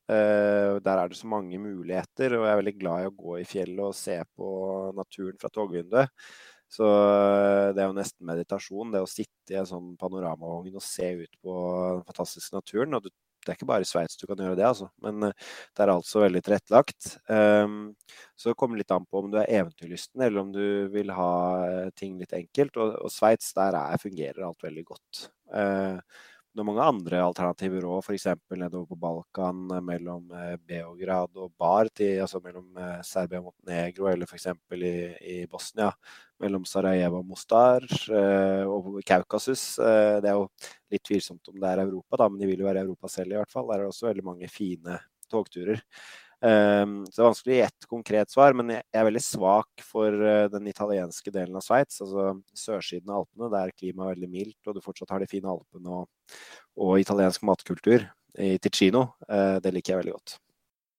Uh, 0.07 0.79
der 0.79 1.01
er 1.01 1.09
det 1.11 1.17
så 1.19 1.27
mange 1.27 1.57
muligheter, 1.59 2.37
og 2.37 2.45
jeg 2.45 2.53
er 2.53 2.59
veldig 2.61 2.77
glad 2.79 3.03
i 3.03 3.07
å 3.09 3.15
gå 3.17 3.33
i 3.41 3.47
fjellet 3.47 3.83
og 3.89 3.95
se 3.97 4.15
på 4.39 4.49
naturen 4.95 5.39
fra 5.41 5.51
togvinduet. 5.51 6.27
Så 6.71 6.87
uh, 6.87 7.73
det 7.75 7.83
er 7.83 7.89
jo 7.89 7.95
nesten 7.97 8.27
meditasjon, 8.27 8.93
det 8.93 9.03
å 9.03 9.09
sitte 9.09 9.55
i 9.55 9.57
en 9.59 9.67
sånn 9.67 9.95
panoramavogn 9.99 10.79
og 10.79 10.83
se 10.83 11.09
ut 11.23 11.39
på 11.43 11.55
den 11.97 12.05
fantastiske 12.07 12.55
naturen. 12.55 12.95
Og 12.95 13.03
det 13.07 13.51
er 13.51 13.57
ikke 13.59 13.67
bare 13.67 13.83
i 13.83 13.87
Sveits 13.87 14.19
du 14.19 14.23
kan 14.27 14.39
gjøre 14.43 14.55
det, 14.59 14.65
altså. 14.69 14.87
Men 15.03 15.27
uh, 15.27 15.51
det 15.75 15.83
er 15.83 15.91
altså 15.91 16.23
veldig 16.23 16.43
tilrettelagt. 16.47 17.11
Um, 17.27 17.77
så 18.39 18.53
det 18.53 18.59
kommer 18.63 18.79
litt 18.79 18.95
an 18.95 19.07
på 19.11 19.25
om 19.25 19.29
du 19.33 19.41
er 19.41 19.51
eventyrlysten, 19.59 20.23
eller 20.23 20.45
om 20.45 20.55
du 20.55 20.63
vil 20.95 21.11
ha 21.19 21.33
ting 21.99 22.15
litt 22.23 22.35
enkelt. 22.39 22.79
Og, 22.79 22.95
og 23.03 23.11
Sveits, 23.11 23.51
der 23.59 23.75
er, 23.75 23.99
fungerer 23.99 24.47
alt 24.47 24.67
veldig 24.69 24.87
godt. 24.87 25.27
Uh, 25.51 25.99
det 26.57 26.63
er 26.63 26.65
mange 26.71 26.85
andre 26.89 27.17
alternativer 27.21 27.85
òg, 27.85 27.99
f.eks. 28.01 28.23
nedover 28.57 28.87
på 28.89 28.95
Balkan 28.97 29.59
mellom 29.85 30.31
eh, 30.33 30.55
Beograd 30.57 31.35
og 31.37 31.51
Bar, 31.53 31.91
til, 31.93 32.15
altså 32.23 32.41
mellom 32.41 32.79
eh, 32.81 33.03
Serbia 33.05 33.43
og 33.43 33.51
Montenegro, 33.51 34.07
eller 34.09 34.25
f.eks. 34.25 34.47
I, 34.73 34.93
i 35.21 35.35
Bosnia 35.51 35.91
mellom 36.41 36.65
Sarajevo 36.65 37.21
og 37.21 37.29
Mostar 37.29 37.85
eh, 37.85 38.63
og 38.65 38.97
Kaukasus. 39.05 39.67
Det 39.77 40.31
er 40.31 40.33
jo 40.33 40.47
litt 40.89 41.05
tvilsomt 41.05 41.53
om 41.53 41.61
det 41.61 41.69
er 41.69 41.83
Europa, 41.85 42.23
da, 42.23 42.31
men 42.31 42.41
de 42.41 42.49
vil 42.49 42.65
jo 42.65 42.69
være 42.71 42.87
Europa 42.87 43.13
selv 43.19 43.35
i 43.35 43.37
hvert 43.37 43.53
fall. 43.53 43.69
Der 43.69 43.77
er 43.77 43.85
det 43.85 43.93
også 43.93 44.09
veldig 44.09 44.25
mange 44.25 44.49
fine 44.49 44.97
togturer. 45.29 45.85
Um, 46.37 46.99
så 47.09 47.15
det 47.15 47.23
er 47.23 47.27
vanskelig 47.31 47.53
å 47.53 47.57
gi 47.57 47.65
ett 47.65 47.87
konkret 47.89 48.33
svar, 48.33 48.53
men 48.57 48.75
jeg 48.75 48.83
er 48.93 49.07
veldig 49.07 49.23
svak 49.25 49.85
for 49.85 50.13
uh, 50.21 50.45
den 50.53 50.69
italienske 50.69 51.33
delen 51.33 51.57
av 51.57 51.65
Sveits. 51.65 52.01
Altså 52.05 52.35
sørsiden 52.53 53.09
av 53.09 53.23
Alpene, 53.23 53.49
der 53.53 53.73
klimaet 53.73 54.11
er 54.11 54.17
veldig 54.17 54.33
mildt, 54.33 54.59
og 54.67 54.77
du 54.77 54.83
fortsatt 54.85 55.15
har 55.15 55.23
de 55.23 55.29
fine 55.31 55.49
Alpene 55.49 56.01
og, 56.03 56.35
og 56.77 56.99
italiensk 57.01 57.45
matkultur 57.47 58.05
i 58.37 58.57
Ticino. 58.61 59.07
Uh, 59.25 59.57
det 59.63 59.73
liker 59.73 59.95
jeg 59.95 60.03
veldig 60.03 60.19
godt. 60.19 60.37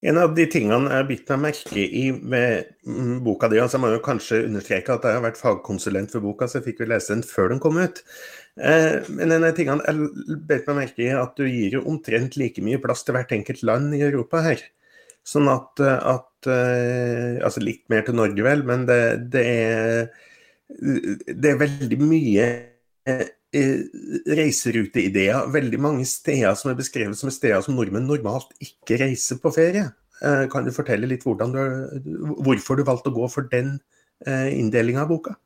En 0.07 0.18
av 0.23 0.30
de 0.30 0.45
tingene 0.47 0.92
jeg 0.95 1.07
bitt 1.09 1.30
meg 1.33 1.40
merke 1.42 1.83
i 1.83 2.04
med 2.14 2.68
mm, 2.87 3.16
boka 3.26 3.49
di, 3.50 3.59
altså 3.59 3.78
jeg 3.78 3.83
må 3.83 3.88
jo 3.90 4.02
kanskje 4.04 4.45
understreke 4.47 4.95
at 4.95 5.07
jeg 5.07 5.16
har 5.16 5.25
vært 5.25 5.40
fagkonsulent 5.40 6.14
for 6.14 6.23
boka, 6.23 6.47
så 6.47 6.61
jeg 6.61 6.68
fikk 6.68 6.85
jo 6.85 6.90
lese 6.92 7.16
den 7.16 7.25
før 7.26 7.50
den 7.50 7.62
kom 7.62 7.80
ut. 7.83 7.99
Eh, 8.62 9.02
men 9.11 9.35
en 9.35 9.49
av 9.49 9.57
tingene 9.59 9.83
jeg 9.83 10.37
bet 10.47 10.71
meg 10.71 10.85
merke 10.85 11.02
i, 11.02 11.11
at 11.18 11.35
du 11.35 11.49
gir 11.50 11.80
jo 11.80 11.83
omtrent 11.90 12.38
like 12.38 12.62
mye 12.62 12.78
plass 12.83 13.02
til 13.02 13.18
hvert 13.18 13.35
enkelt 13.35 13.64
land 13.66 13.97
i 13.99 14.04
Europa 14.07 14.45
her. 14.47 14.62
Sånn 15.28 15.49
at, 15.52 15.80
eh, 15.82 15.99
at 16.14 16.49
eh, 16.49 17.37
Altså 17.44 17.62
litt 17.64 17.85
mer 17.92 18.06
til 18.06 18.16
Norge, 18.18 18.44
vel, 18.47 18.64
men 18.68 18.87
det, 18.88 19.00
det, 19.35 19.44
er, 19.44 20.06
det 21.28 21.52
er 21.52 21.61
veldig 21.61 21.99
mye 22.00 22.47
eh, 23.08 23.26
reiseruteideer. 24.38 25.50
Veldig 25.52 25.80
mange 25.80 26.06
steder 26.08 26.56
som 26.58 26.73
er 26.73 26.78
beskrevet 26.78 27.18
som 27.18 27.32
steder 27.32 27.64
som 27.64 27.76
nordmenn 27.76 28.08
normalt 28.08 28.52
ikke 28.64 29.00
reiser 29.04 29.40
på 29.42 29.52
ferie. 29.54 29.88
Kan 30.50 30.66
du 30.66 30.73
fortelle 30.75 31.06
litt 31.06 31.23
du, 31.23 31.61
hvorfor 32.42 32.75
du 32.75 32.82
valgte 32.82 33.12
å 33.12 33.14
gå 33.14 33.28
for 33.30 33.47
den 33.52 33.76
inndelinga 34.26 35.04
av 35.04 35.12
boka? 35.12 35.37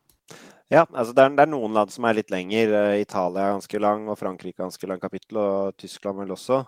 Ja, 0.72 0.86
altså 0.88 1.12
det 1.12 1.26
er, 1.26 1.34
det 1.36 1.44
er, 1.44 1.50
noen 1.52 1.76
land 1.76 1.92
som 1.92 2.06
er 2.08 2.16
litt 2.16 2.32
lenger. 2.32 2.72
Italia 2.96 3.44
er 3.44 3.58
ganske 3.58 3.82
lang, 3.84 4.08
og 4.08 4.16
Frankrike 4.16 4.56
er 4.56 4.64
ganske 4.64 4.88
lang 4.88 5.02
kapittel, 5.02 5.42
og 5.42 5.76
Tyskland 5.76 6.22
vel 6.24 6.32
også. 6.32 6.62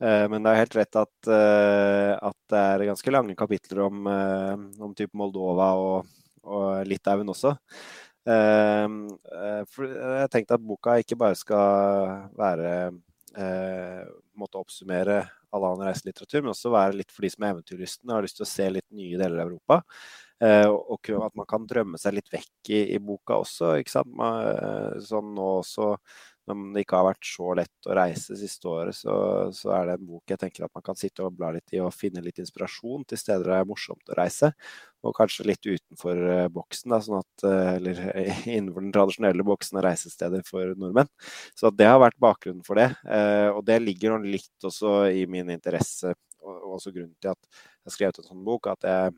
Eh, 0.00 0.26
men 0.32 0.42
det 0.42 0.52
er 0.52 0.62
helt 0.62 0.76
rett 0.78 0.96
at, 0.96 1.28
eh, 1.28 2.12
at, 2.16 2.36
det 2.50 2.60
er 2.60 2.86
ganske 2.88 3.12
lange 3.12 3.34
kapitler 3.36 3.82
om, 3.84 4.06
eh, 4.08 4.56
om 4.80 4.94
type 4.96 5.16
Moldova 5.16 5.74
og, 5.76 6.06
og 6.42 6.86
Litauen 6.88 7.28
også. 7.28 7.54
Jeg 8.30 10.28
tenkte 10.30 10.56
at 10.56 10.64
boka 10.64 10.98
ikke 11.00 11.16
bare 11.18 11.36
skal 11.38 12.28
være 12.36 12.92
måtte 14.36 14.60
oppsummere 14.60 15.22
all 15.54 15.64
annen 15.64 15.86
reiselitteratur, 15.88 16.42
men 16.44 16.52
også 16.52 16.72
være 16.74 16.98
litt 16.98 17.12
for 17.14 17.24
de 17.24 17.30
som 17.32 17.46
er 17.46 17.54
eventyrlystne 17.54 18.12
og 18.12 18.16
har 18.18 18.26
lyst 18.26 18.36
til 18.38 18.46
å 18.46 18.50
se 18.52 18.66
litt 18.76 18.86
nye 18.94 19.18
deler 19.18 19.40
av 19.40 19.48
Europa. 19.48 19.80
Og 20.68 21.10
at 21.16 21.34
man 21.38 21.48
kan 21.48 21.66
drømme 21.70 21.98
seg 22.00 22.18
litt 22.18 22.30
vekk 22.32 22.70
i, 22.76 22.80
i 22.94 23.00
boka 23.00 23.40
også. 23.40 23.72
ikke 23.80 23.94
sant? 23.96 24.12
Sånn 25.08 25.32
nå 25.34 25.48
også 25.62 25.94
om 26.52 26.70
det 26.74 26.84
ikke 26.84 26.98
har 26.98 27.06
vært 27.10 27.26
så 27.26 27.54
lett 27.58 27.88
å 27.88 27.94
reise 27.96 28.36
siste 28.38 28.68
året, 28.70 28.96
så, 28.96 29.14
så, 29.54 29.72
er 29.76 29.88
det 29.88 29.96
en 29.96 30.08
bok 30.08 30.32
jeg 30.32 30.40
tenker 30.42 30.66
at 30.66 30.74
man 30.76 30.84
kan 30.86 30.98
sitte 30.98 31.24
og 31.24 31.36
bla 31.38 31.52
litt 31.54 31.74
i 31.76 31.80
og 31.82 31.94
finne 31.94 32.22
litt 32.24 32.40
inspirasjon 32.42 33.06
til 33.08 33.20
steder 33.20 33.46
det 33.50 33.58
er 33.60 33.68
morsomt 33.68 34.12
å 34.12 34.18
reise. 34.18 34.52
Og 35.06 35.14
kanskje 35.16 35.46
litt 35.48 35.64
utenfor 35.64 36.20
uh, 36.28 36.46
boksen, 36.52 36.92
da, 36.92 37.00
sånn 37.04 37.22
at, 37.22 37.46
uh, 37.46 37.72
eller 37.78 38.02
innenfor 38.56 38.84
den 38.84 38.92
tradisjonelle 38.96 39.46
boksen 39.48 39.80
av 39.80 39.86
reisesteder 39.88 40.44
for 40.48 40.74
nordmenn. 40.76 41.08
Så 41.56 41.72
det 41.72 41.88
har 41.88 42.02
vært 42.02 42.20
bakgrunnen 42.20 42.66
for 42.66 42.80
det. 42.80 42.90
Uh, 43.06 43.48
og 43.54 43.64
det 43.68 43.80
ligger 43.84 44.20
litt 44.24 44.68
også 44.68 45.06
i 45.14 45.24
min 45.30 45.52
interesse, 45.54 46.12
og, 46.42 46.52
og 46.52 46.78
også 46.78 46.92
grunnen 46.92 47.16
til 47.22 47.32
at 47.32 47.40
jeg 47.50 47.88
har 47.88 47.96
skrevet 47.96 48.20
en 48.20 48.30
sånn 48.32 48.46
bok, 48.46 48.68
at 48.74 48.86
jeg 48.86 49.16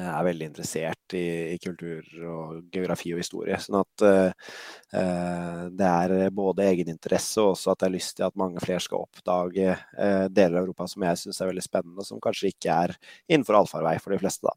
er 0.00 0.24
veldig 0.24 0.46
interessert 0.48 1.14
i, 1.18 1.52
i, 1.52 1.58
kultur 1.60 2.06
og 2.24 2.72
geografi 2.72 3.12
og 3.12 3.20
historie. 3.20 3.58
Sånn 3.60 3.80
at 3.82 4.04
uh, 4.06 5.66
det 5.68 5.88
er 5.88 6.32
både 6.34 6.68
egeninteresse 6.70 7.42
og 7.42 7.52
også 7.52 7.74
at 7.74 7.84
jeg 7.84 7.90
har 7.90 7.96
lyst 7.98 8.16
til 8.16 8.26
at 8.28 8.38
mange 8.40 8.62
flere 8.64 8.80
skal 8.80 9.04
oppdage 9.04 9.74
uh, 9.76 10.26
deler 10.32 10.58
av 10.58 10.64
Europa 10.64 10.88
som 10.88 11.04
jeg 11.04 11.20
syns 11.20 11.42
er 11.42 11.52
veldig 11.52 11.66
spennende, 11.66 12.00
og 12.00 12.08
som 12.08 12.22
kanskje 12.24 12.54
ikke 12.54 12.78
er 12.86 12.96
innenfor 13.28 13.60
allfarvei 13.60 13.98
for 14.00 14.16
de 14.16 14.22
fleste, 14.22 14.48
da. 14.48 14.56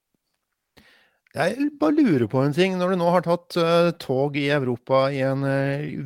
Jeg 1.36 1.68
bare 1.82 1.98
lurer 1.98 2.30
på 2.32 2.40
en 2.40 2.54
ting. 2.56 2.78
Når 2.80 2.94
du 2.94 3.00
nå 3.02 3.10
har 3.12 3.26
tatt 3.26 3.58
uh, 3.60 3.92
tog 4.00 4.38
i 4.40 4.48
Europa 4.56 5.10
i 5.12 5.20
en 5.28 5.44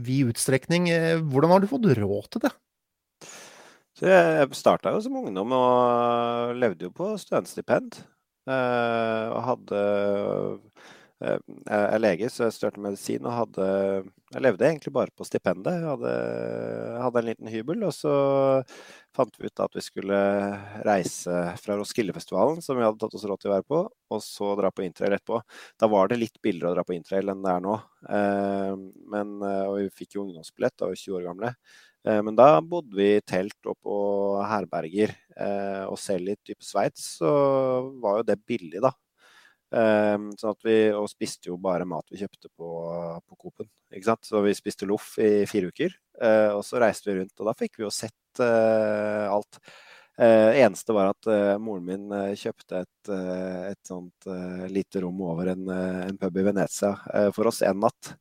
vid 0.01 0.33
utstrekning, 0.33 0.89
hvordan 1.29 1.53
har 1.53 1.61
du 1.61 1.69
fått 1.69 1.85
råd 1.99 2.33
til 2.33 2.47
det? 2.47 2.55
Så 3.99 4.07
jeg 4.07 4.55
starta 4.55 4.95
jo 4.95 5.01
som 5.03 5.17
ungdom 5.19 5.51
og 5.53 6.55
levde 6.57 6.87
jo 6.87 6.95
på 6.95 7.11
studentstipend. 7.19 7.99
Eh, 8.49 9.25
og 9.29 9.41
hadde 9.45 9.79
eh, 11.21 11.41
jeg 11.67 11.81
er 11.83 11.99
lege, 12.01 12.29
så 12.31 12.45
jeg 12.47 12.55
studerte 12.55 12.81
medisin 12.81 13.25
og 13.27 13.35
hadde 13.35 13.65
Jeg 14.31 14.43
levde 14.45 14.65
egentlig 14.65 14.93
bare 14.95 15.13
på 15.17 15.25
stipendet. 15.27 15.81
Jeg 15.81 15.89
hadde, 15.89 16.13
hadde, 17.03 17.21
en 17.21 17.27
liten 17.27 17.49
hybel, 17.51 17.83
og 17.87 17.93
så 17.93 18.13
fant 19.17 19.33
vi 19.41 19.49
ut 19.49 19.63
at 19.65 19.75
vi 19.75 19.83
skulle 19.83 20.19
reise 20.85 21.41
fra 21.59 21.75
Roskildefestivalen, 21.79 22.61
som 22.61 22.77
vi 22.77 22.85
hadde 22.85 23.01
tatt 23.01 23.17
oss 23.17 23.25
råd 23.27 23.41
til 23.41 23.51
å 23.51 23.55
være 23.57 23.67
på, 23.73 23.81
og 23.89 24.21
så 24.23 24.53
dra 24.59 24.71
på 24.71 24.85
interrail 24.85 25.17
etterpå. 25.17 25.41
Da 25.81 25.89
var 25.91 26.09
det 26.09 26.21
litt 26.21 26.37
billigere 26.45 26.71
å 26.71 26.77
dra 26.77 26.85
på 26.85 26.95
interrail 26.95 27.33
enn 27.33 27.43
det 27.45 27.55
er 27.55 27.65
nå. 27.65 27.75
Eh, 28.17 28.73
men, 29.15 29.37
og 29.43 29.75
vi 29.81 29.89
fikk 30.01 30.17
jo 30.17 30.27
ungdomsbillett, 30.27 30.77
da 30.77 30.87
var 30.87 30.95
vi 30.95 31.03
20 31.03 31.19
år 31.19 31.29
gamle. 31.31 31.53
Men 32.09 32.31
da 32.31 32.61
bodde 32.63 32.95
vi 32.95 33.09
i 33.17 33.23
telt 33.27 33.67
og 33.67 33.75
på 33.83 33.95
herberger. 34.47 35.11
Eh, 35.39 35.83
og 35.87 35.99
selv 36.01 36.33
i 36.33 36.37
type 36.43 36.65
Sveits 36.65 37.05
så 37.19 37.29
var 38.01 38.19
jo 38.19 38.27
det 38.27 38.39
billig, 38.47 38.81
da. 38.83 38.93
Sånn 39.69 40.55
vi, 40.65 40.77
og 40.97 41.05
spiste 41.11 41.51
jo 41.51 41.59
bare 41.61 41.85
mat 41.85 42.07
vi 42.09 42.17
kjøpte 42.17 42.49
på, 42.57 42.69
på 43.21 43.35
Coop-en. 43.37 43.69
Så 44.25 44.41
vi 44.41 44.55
spiste 44.57 44.87
loff 44.89 45.11
i 45.21 45.45
fire 45.49 45.69
uker. 45.69 45.93
Uh, 46.19 46.57
og 46.57 46.63
så 46.67 46.81
reiste 46.81 47.11
vi 47.11 47.19
rundt, 47.19 47.35
og 47.39 47.47
da 47.47 47.53
fikk 47.55 47.77
vi 47.77 47.85
jo 47.85 47.91
sett 47.93 48.41
uh, 48.41 49.29
alt. 49.29 49.61
Uh, 50.19 50.51
eneste 50.57 50.91
var 50.91 51.13
at 51.13 51.29
moren 51.61 51.85
min 51.85 52.33
kjøpte 52.35 52.81
et, 52.81 53.11
et 53.69 53.79
sånt 53.87 54.27
lite 54.73 55.05
rom 55.05 55.21
over 55.29 55.53
en, 55.53 55.69
en 55.69 56.17
pub 56.19 56.41
i 56.41 56.43
Venezia 56.49 56.91
for 57.35 57.53
oss 57.53 57.61
en 57.63 57.79
natt. 57.85 58.17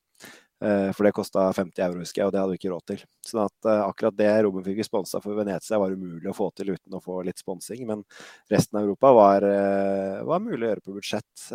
Eh, 0.61 0.93
for 0.93 1.07
det 1.07 1.13
kosta 1.15 1.53
50 1.53 1.83
euro, 1.85 2.01
husker 2.03 2.23
jeg, 2.23 2.29
og 2.29 2.35
det 2.35 2.41
hadde 2.41 2.55
vi 2.55 2.59
ikke 2.59 2.73
råd 2.73 2.87
til. 2.91 3.03
Sånn 3.23 3.45
at 3.45 3.69
uh, 3.69 3.85
akkurat 3.85 4.17
det 4.19 4.31
rommet 4.43 4.67
fikk 4.67 4.81
sponsa 4.89 5.21
for 5.23 5.39
Venezia, 5.39 5.79
var 5.79 5.95
umulig 5.95 6.31
å 6.33 6.35
få 6.35 6.49
til 6.59 6.73
uten 6.75 6.97
å 6.99 7.03
få 7.05 7.21
litt 7.27 7.39
sponsing. 7.39 7.85
Men 7.87 8.03
resten 8.51 8.81
av 8.81 8.89
Europa 8.89 9.13
var, 9.15 9.47
uh, 9.47 10.19
var 10.27 10.43
mulig 10.43 10.65
å 10.65 10.73
gjøre 10.73 10.85
på 10.85 10.97
budsjett. 10.97 11.47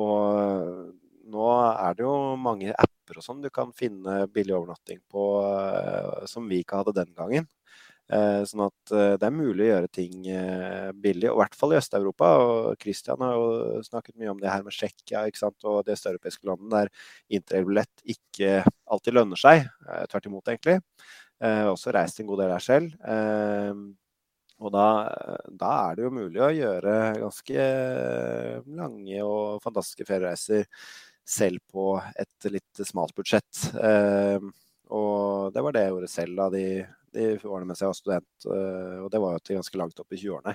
Og 0.00 0.88
nå 1.32 1.48
er 1.68 1.98
det 1.98 2.06
jo 2.06 2.14
mange 2.40 2.72
apper 2.72 3.18
og 3.20 3.26
sånn 3.26 3.42
du 3.44 3.50
kan 3.52 3.74
finne 3.76 4.22
billig 4.32 4.54
overnatting 4.56 5.02
på 5.12 5.24
som 6.30 6.46
vi 6.48 6.62
ikke 6.62 6.80
hadde 6.80 6.94
den 6.96 7.12
gangen. 7.18 7.48
Eh, 8.12 8.42
sånn 8.44 8.64
at 8.66 8.92
eh, 8.92 9.14
det 9.20 9.24
er 9.28 9.32
mulig 9.32 9.64
å 9.64 9.68
gjøre 9.70 9.88
ting 9.94 10.26
eh, 10.28 10.90
billig, 10.92 11.30
og 11.30 11.38
i 11.38 11.40
hvert 11.40 11.56
fall 11.56 11.72
i 11.72 11.78
Øst-Europa. 11.78 12.28
og 12.42 12.82
Christian 12.82 13.22
har 13.24 13.38
jo 13.38 13.80
snakket 13.86 14.18
mye 14.20 14.32
om 14.34 14.42
det 14.42 14.50
her 14.52 14.64
med 14.66 14.76
Tsjekkia 14.76 15.24
og 15.24 15.78
de 15.86 15.94
østeuropeiske 15.94 16.48
landene 16.48 16.82
der 16.82 16.92
interrailbillett 17.38 18.04
ikke 18.16 18.60
alltid 18.92 19.16
lønner 19.16 19.40
seg. 19.40 19.64
Tvert 20.12 20.28
imot, 20.28 20.50
egentlig. 20.52 20.78
Også 21.72 21.94
reist 21.94 22.20
en 22.20 22.28
god 22.28 22.42
del 22.42 22.52
der 22.52 22.62
selv. 22.62 22.92
Og 24.62 24.70
da, 24.70 24.86
da, 25.48 25.70
er 25.88 25.96
det 25.96 26.04
jo 26.04 26.12
mulig 26.14 26.42
å 26.44 26.52
gjøre 26.54 26.96
ganske 27.18 27.64
lange 28.78 29.24
og 29.24 29.62
fantastiske 29.64 30.06
feriereiser 30.06 30.68
selv 31.26 31.64
på 31.72 31.96
et 32.20 32.52
litt 32.52 32.84
smalt 32.86 33.16
budsjett. 33.16 33.64
Og 34.92 35.54
det 35.54 35.64
var 35.64 35.74
det 35.74 35.86
jeg 35.86 35.94
gjorde 35.94 36.12
selv 36.12 36.42
da 36.42 36.50
de 36.52 36.66
de 37.12 37.36
årene 37.44 37.68
mens 37.68 37.82
jeg 37.82 37.90
var 37.90 37.96
student, 37.96 38.46
eh, 38.48 38.98
og 39.04 39.10
det 39.12 39.20
var 39.22 39.36
jo 39.36 39.44
til 39.44 39.58
ganske 39.58 39.80
langt 39.80 40.00
opp 40.02 40.14
i 40.14 40.18
20-årene. 40.20 40.54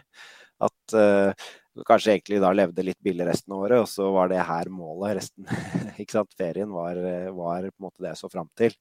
At 0.67 0.95
uh, 0.97 1.47
kanskje 1.85 2.15
egentlig 2.15 2.39
da 2.41 2.49
levde 2.49 2.85
litt 2.85 2.97
billig 3.05 3.27
resten 3.27 3.53
av 3.53 3.67
året, 3.67 3.83
og 3.83 3.89
så 3.91 4.07
var 4.15 4.31
det 4.31 4.39
her 4.41 4.71
målet 4.73 5.19
resten. 5.19 5.45
ikke 6.01 6.15
sant? 6.15 6.33
Ferien 6.39 6.71
var, 6.73 6.97
var, 7.37 7.67
på 7.69 7.77
en 7.77 7.85
måte 7.85 8.01
det 8.01 8.15
jeg 8.15 8.21
så 8.23 8.31
fram 8.33 8.49
til, 8.57 8.73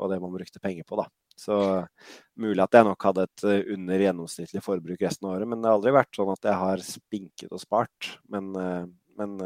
og 0.00 0.12
det 0.12 0.20
man 0.22 0.32
brukte 0.32 0.62
penger 0.64 0.88
på, 0.88 1.02
da. 1.02 1.04
Så 1.40 1.58
mulig 2.40 2.64
at 2.64 2.76
jeg 2.76 2.88
nok 2.88 3.04
hadde 3.08 3.26
et 3.28 3.44
eh, 3.48 3.68
under 3.76 4.02
gjennomsnittlig 4.06 4.64
forbruk 4.64 5.04
resten 5.04 5.28
av 5.28 5.36
året, 5.36 5.52
men 5.52 5.60
det 5.60 5.68
har 5.68 5.76
aldri 5.78 5.94
vært 5.96 6.16
sånn 6.16 6.32
at 6.32 6.50
jeg 6.50 6.60
har 6.64 6.88
spinket 6.88 7.52
og 7.52 7.62
spart. 7.62 8.10
Men, 8.32 8.50
men 9.20 9.38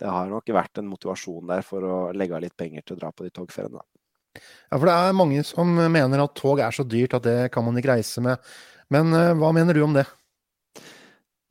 det 0.00 0.12
har 0.12 0.28
nok 0.28 0.52
vært 0.56 0.80
en 0.80 0.92
motivasjon 0.92 1.52
der 1.52 1.64
for 1.64 1.88
å 1.88 1.98
legge 2.16 2.36
av 2.36 2.44
litt 2.44 2.56
penger 2.56 2.84
til 2.84 2.98
å 2.98 3.04
dra 3.04 3.12
på 3.16 3.24
de 3.24 3.32
togferiene. 3.32 3.80
da. 3.80 4.03
Ja, 4.34 4.76
for 4.78 4.88
det 4.88 4.94
er 4.94 5.16
mange 5.16 5.44
som 5.46 5.72
mener 5.78 6.24
at 6.24 6.36
tog 6.38 6.62
er 6.62 6.74
så 6.74 6.86
dyrt 6.86 7.16
at 7.18 7.26
det 7.26 7.38
kan 7.54 7.66
man 7.66 7.78
ikke 7.78 7.94
reise 7.94 8.24
med. 8.24 8.54
Men 8.92 9.14
uh, 9.14 9.32
hva 9.38 9.52
mener 9.56 9.76
du 9.76 9.84
om 9.86 9.94
det? 9.96 10.06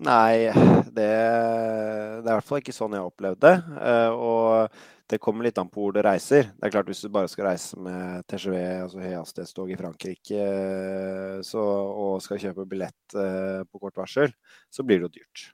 Nei, 0.03 0.49
det, 0.91 0.95
det, 0.95 1.05
er 1.07 2.19
i 2.19 2.33
hvert 2.33 2.47
fall 2.47 2.59
ikke 2.59 2.75
sånn 2.75 2.95
jeg 2.95 3.03
har 3.03 3.11
opplevd 3.11 3.39
det. 3.45 3.55
Uh, 3.77 4.11
og 4.11 4.81
det 5.11 5.19
kommer 5.21 5.45
litt 5.45 5.59
an 5.61 5.69
på 5.71 5.83
hvor 5.83 5.95
du 5.95 6.01
reiser. 6.03 6.49
Det 6.57 6.67
er 6.67 6.73
klart 6.73 6.89
Hvis 6.89 7.03
du 7.03 7.11
bare 7.13 7.29
skal 7.31 7.49
reise 7.51 7.79
med 7.79 8.23
TGV, 8.31 8.55
altså 8.85 9.03
høyhastighetstog 9.03 9.73
i 9.73 9.77
Frankrike, 9.79 10.39
eh, 10.39 11.41
så, 11.45 11.63
og 11.63 12.23
skal 12.23 12.41
kjøpe 12.41 12.65
billett 12.69 13.17
uh, 13.17 13.61
på 13.67 13.83
kort 13.83 13.99
varsel, 13.99 14.33
så 14.73 14.85
blir 14.87 15.01
det 15.01 15.09
jo 15.09 15.19
dyrt. 15.19 15.45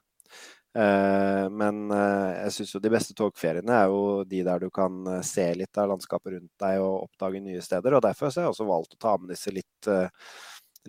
Eh, 0.70 1.46
men 1.50 1.90
eh, 1.90 2.32
jeg 2.44 2.52
syns 2.54 2.74
jo 2.76 2.80
de 2.82 2.92
beste 2.94 3.14
togferiene 3.18 3.74
er 3.74 3.88
jo 3.90 4.22
de 4.30 4.44
der 4.46 4.62
du 4.62 4.68
kan 4.70 5.00
eh, 5.16 5.22
se 5.26 5.48
litt 5.58 5.80
av 5.82 5.88
landskapet 5.90 6.36
rundt 6.36 6.62
deg 6.62 6.82
og 6.84 7.08
oppdage 7.08 7.42
nye 7.42 7.62
steder. 7.64 7.96
og 7.96 8.04
Derfor 8.06 8.30
har 8.30 8.44
jeg 8.44 8.52
også 8.52 8.68
valgt 8.68 8.94
å 8.94 9.00
ta 9.02 9.16
med 9.18 9.32
disse 9.34 9.50
litt, 9.54 9.90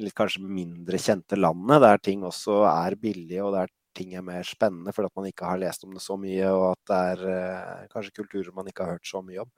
litt 0.02 0.18
kanskje 0.18 0.44
mindre 0.46 1.02
kjente 1.02 1.40
landene, 1.40 1.80
der 1.82 2.04
ting 2.04 2.28
også 2.28 2.62
er 2.70 2.98
billige 3.02 3.46
og 3.46 3.56
der 3.58 3.74
ting 3.98 4.14
er 4.16 4.24
mer 4.24 4.46
spennende 4.48 4.94
fordi 4.96 5.10
at 5.10 5.18
man 5.20 5.26
ikke 5.28 5.50
har 5.50 5.60
lest 5.60 5.82
om 5.84 5.98
det 5.98 6.04
så 6.04 6.16
mye, 6.20 6.52
og 6.54 6.68
at 6.70 6.92
det 6.92 7.00
er 7.32 7.90
kanskje 7.92 8.22
kulturer 8.22 8.54
man 8.56 8.70
ikke 8.70 8.86
har 8.86 9.00
hørt 9.00 9.10
så 9.10 9.24
mye 9.26 9.42
om. 9.44 9.50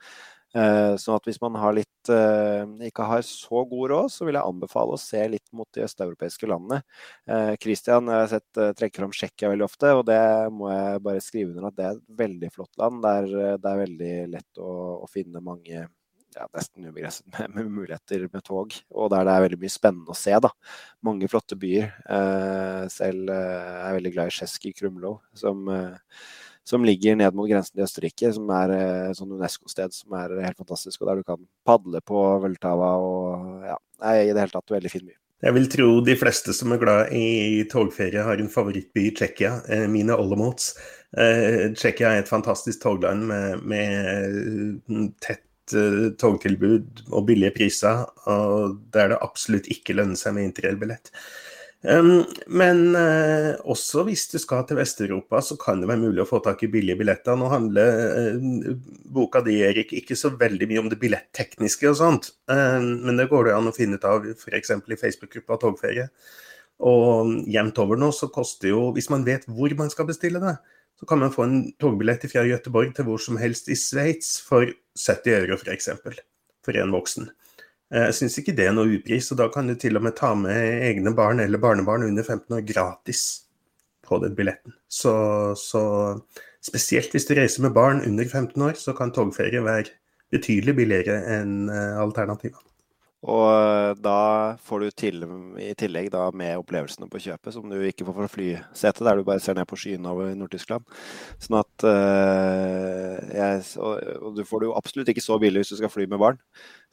Eh, 0.53 0.95
sånn 1.01 1.17
at 1.17 1.25
hvis 1.27 1.41
man 1.41 1.55
har 1.57 1.73
litt, 1.73 2.09
eh, 2.13 2.65
ikke 2.89 3.07
har 3.09 3.23
så 3.25 3.63
god 3.69 3.93
råd, 3.93 4.11
så 4.13 4.27
vil 4.27 4.37
jeg 4.37 4.45
anbefale 4.45 4.93
å 4.93 5.01
se 5.01 5.23
litt 5.27 5.47
mot 5.51 5.69
de 5.73 5.85
østeuropeiske 5.87 6.49
landene. 6.49 6.83
Kristian, 7.25 7.57
Christian 7.63 8.11
jeg 8.11 8.21
har 8.21 8.29
sett 8.31 8.77
trekker 8.77 9.03
fram 9.03 9.15
Tsjekkia 9.15 9.49
veldig 9.53 9.65
ofte, 9.65 9.95
og 9.97 10.05
det 10.05 10.21
må 10.53 10.69
jeg 10.69 11.03
bare 11.07 11.25
skrive 11.25 11.53
under 11.53 11.67
at 11.71 11.77
det 11.79 11.85
er 11.87 11.97
et 11.97 12.05
veldig 12.23 12.53
flott 12.53 12.77
land. 12.77 13.01
Der 13.03 13.27
det 13.57 13.71
er 13.71 13.83
veldig 13.83 14.13
lett 14.35 14.61
å, 14.61 14.71
å 15.03 15.09
finne 15.09 15.41
mange 15.43 15.87
ja, 16.35 16.47
nesten 16.53 16.85
ubegrenset 16.87 17.25
med, 17.31 17.49
med, 17.55 17.71
muligheter 17.71 18.27
med 18.31 18.43
tog. 18.45 18.75
Og 18.93 19.11
der 19.13 19.27
det 19.27 19.35
er 19.35 19.45
veldig 19.47 19.59
mye 19.63 19.73
spennende 19.73 20.13
å 20.13 20.17
se. 20.17 20.33
da. 20.43 20.51
Mange 21.05 21.29
flotte 21.31 21.57
byer. 21.59 21.91
Eh, 22.17 22.85
selv 22.93 23.31
eh, 23.33 23.69
er 23.73 23.89
jeg 23.89 23.99
veldig 23.99 24.13
glad 24.15 24.31
i 24.31 24.37
Sjeski 24.37 24.73
Krumlov, 24.77 25.21
som 25.37 25.67
eh, 25.71 26.23
som 26.67 26.85
ligger 26.87 27.17
ned 27.19 27.35
mot 27.35 27.49
grensen 27.49 27.75
til 27.75 27.85
Østerrike, 27.85 28.31
som 28.35 28.49
er 28.55 28.73
et 28.75 28.85
eh, 29.09 29.15
sånn 29.17 29.35
Unesco-sted 29.35 29.95
som 29.95 30.15
er 30.19 30.37
helt 30.45 30.59
fantastisk, 30.59 31.01
og 31.01 31.09
der 31.09 31.19
du 31.19 31.27
kan 31.27 31.43
padle 31.67 31.99
på 32.05 32.23
Vøltava 32.43 32.93
og 33.03 33.67
ja, 33.67 33.77
i 34.13 34.31
det 34.31 34.39
hele 34.39 34.55
tatt 34.55 34.75
veldig 34.77 34.91
fin 34.91 35.05
by. 35.07 35.15
Jeg 35.43 35.55
vil 35.57 35.65
tro 35.67 35.87
de 36.07 36.15
fleste 36.15 36.53
som 36.55 36.71
er 36.71 36.79
glad 36.79 37.15
i 37.19 37.63
togferie, 37.71 38.23
har 38.23 38.39
en 38.39 38.51
favorittby 38.51 39.09
i 39.09 39.15
Tsjekkia, 39.15 39.57
eh, 39.67 39.87
mine 39.91 40.15
Olomouc. 40.15 40.69
Eh, 41.19 41.73
Tsjekkia 41.75 42.13
er 42.13 42.23
et 42.23 42.31
fantastisk 42.31 42.79
togland 42.85 43.27
med, 43.27 43.65
med 43.67 45.17
tett 45.23 45.43
togtilbud 46.19 47.05
og 47.13 47.27
billige 47.29 47.53
priser, 47.55 48.01
og 48.27 48.79
der 48.91 49.13
det 49.13 49.19
absolutt 49.23 49.69
ikke 49.71 49.95
lønner 49.95 50.19
seg 50.19 50.35
med 50.35 50.49
interrailbillett. 50.49 51.11
Men 51.83 52.95
uh, 52.95 53.59
også 53.67 54.05
hvis 54.07 54.29
du 54.31 54.37
skal 54.39 54.63
til 54.67 54.77
Vest-Europa, 54.79 55.41
så 55.43 55.57
kan 55.59 55.81
det 55.81 55.89
være 55.89 55.99
mulig 56.05 56.23
å 56.23 56.27
få 56.29 56.39
tak 56.43 56.63
i 56.63 56.69
billige 56.71 56.95
billetter. 57.01 57.35
Nå 57.35 57.49
handler 57.51 58.37
uh, 58.39 58.69
boka 59.11 59.41
di, 59.43 59.57
Erik, 59.67 59.91
ikke 59.99 60.15
så 60.19 60.31
veldig 60.39 60.69
mye 60.69 60.83
om 60.85 60.87
det 60.91 60.99
billettekniske 61.01 61.89
og 61.91 61.99
sånt, 61.99 62.31
men 62.47 63.19
det 63.19 63.27
går 63.31 63.49
det 63.49 63.57
an 63.57 63.67
å 63.67 63.75
finne 63.75 63.99
ut 63.99 64.07
av 64.07 64.23
f.eks. 64.31 64.71
i 64.79 64.99
Facebook-gruppa 65.01 65.59
Togferie. 65.59 66.07
Og 66.83 67.35
jevnt 67.51 67.83
over 67.83 67.99
nå 67.99 68.09
så 68.15 68.31
koster 68.33 68.71
jo, 68.71 68.87
hvis 68.95 69.11
man 69.11 69.27
vet 69.27 69.45
hvor 69.51 69.75
man 69.77 69.91
skal 69.91 70.07
bestille 70.09 70.41
det, 70.41 70.55
så 70.99 71.07
kan 71.09 71.19
man 71.19 71.33
få 71.35 71.45
en 71.45 71.61
togbillett 71.81 72.23
fra 72.31 72.45
Göteborg 72.47 72.95
til 72.95 73.07
hvor 73.07 73.21
som 73.21 73.37
helst 73.41 73.67
i 73.67 73.77
Sveits 73.77 74.37
for 74.43 74.71
70 74.95 75.35
euro 75.35 75.59
f.eks. 75.59 75.91
For, 75.99 76.19
for 76.63 76.79
en 76.79 76.95
voksen. 76.95 77.27
Eh, 77.93 78.07
jeg 78.09 78.17
syns 78.17 78.39
ikke 78.41 78.55
det 78.57 78.67
er 78.69 78.75
noe 78.75 78.97
upris, 78.97 79.29
og 79.33 79.39
da 79.41 79.47
kan 79.53 79.69
du 79.69 79.75
til 79.79 79.99
og 79.99 80.05
med 80.07 80.17
ta 80.17 80.33
med 80.37 80.85
egne 80.89 81.13
barn 81.17 81.43
eller 81.43 81.61
barnebarn 81.61 82.07
under 82.07 82.25
15 82.25 82.57
år 82.57 82.65
gratis 82.65 83.23
på 84.03 84.19
den 84.23 84.35
billetten. 84.35 84.73
Så, 84.89 85.13
så 85.59 85.83
spesielt 86.63 87.13
hvis 87.13 87.29
du 87.29 87.35
reiser 87.37 87.65
med 87.65 87.75
barn 87.77 88.01
under 88.01 88.25
15 88.25 88.65
år, 88.65 88.77
så 88.79 88.95
kan 88.97 89.13
togferie 89.13 89.61
være 89.63 89.93
betydelig 90.33 90.75
billigere 90.81 91.21
enn 91.37 91.69
eh, 91.69 91.99
alternativene. 92.01 92.72
Og 93.23 93.43
eh, 93.47 93.93
da 94.03 94.17
får 94.67 94.83
du 94.83 94.89
til, 94.99 95.23
i 95.61 95.71
tillegg 95.79 96.09
da 96.11 96.25
med 96.35 96.59
opplevelsene 96.59 97.07
på 97.11 97.21
kjøpet, 97.23 97.53
som 97.55 97.69
du 97.71 97.77
ikke 97.87 98.03
får 98.07 98.17
fra 98.17 98.29
flysetet, 98.31 99.03
der 99.07 99.19
du 99.19 99.23
bare 99.27 99.43
ser 99.43 99.55
ned 99.55 99.67
på 99.69 99.79
skyene 99.79 100.11
over 100.11 100.33
Nord-Tyskland. 100.35 100.83
Sånn 101.43 101.59
at 101.61 101.85
uh, 101.87 103.15
jeg, 103.31 103.61
og, 103.79 104.01
og, 104.19 104.29
du 104.35 104.43
får 104.47 104.63
det 104.63 104.69
jo 104.69 104.75
absolutt 104.75 105.13
ikke 105.13 105.23
så 105.23 105.39
billig 105.39 105.63
hvis 105.63 105.71
du 105.71 105.79
skal 105.79 105.93
fly 105.93 106.07
med 106.11 106.19
barn. 106.19 106.41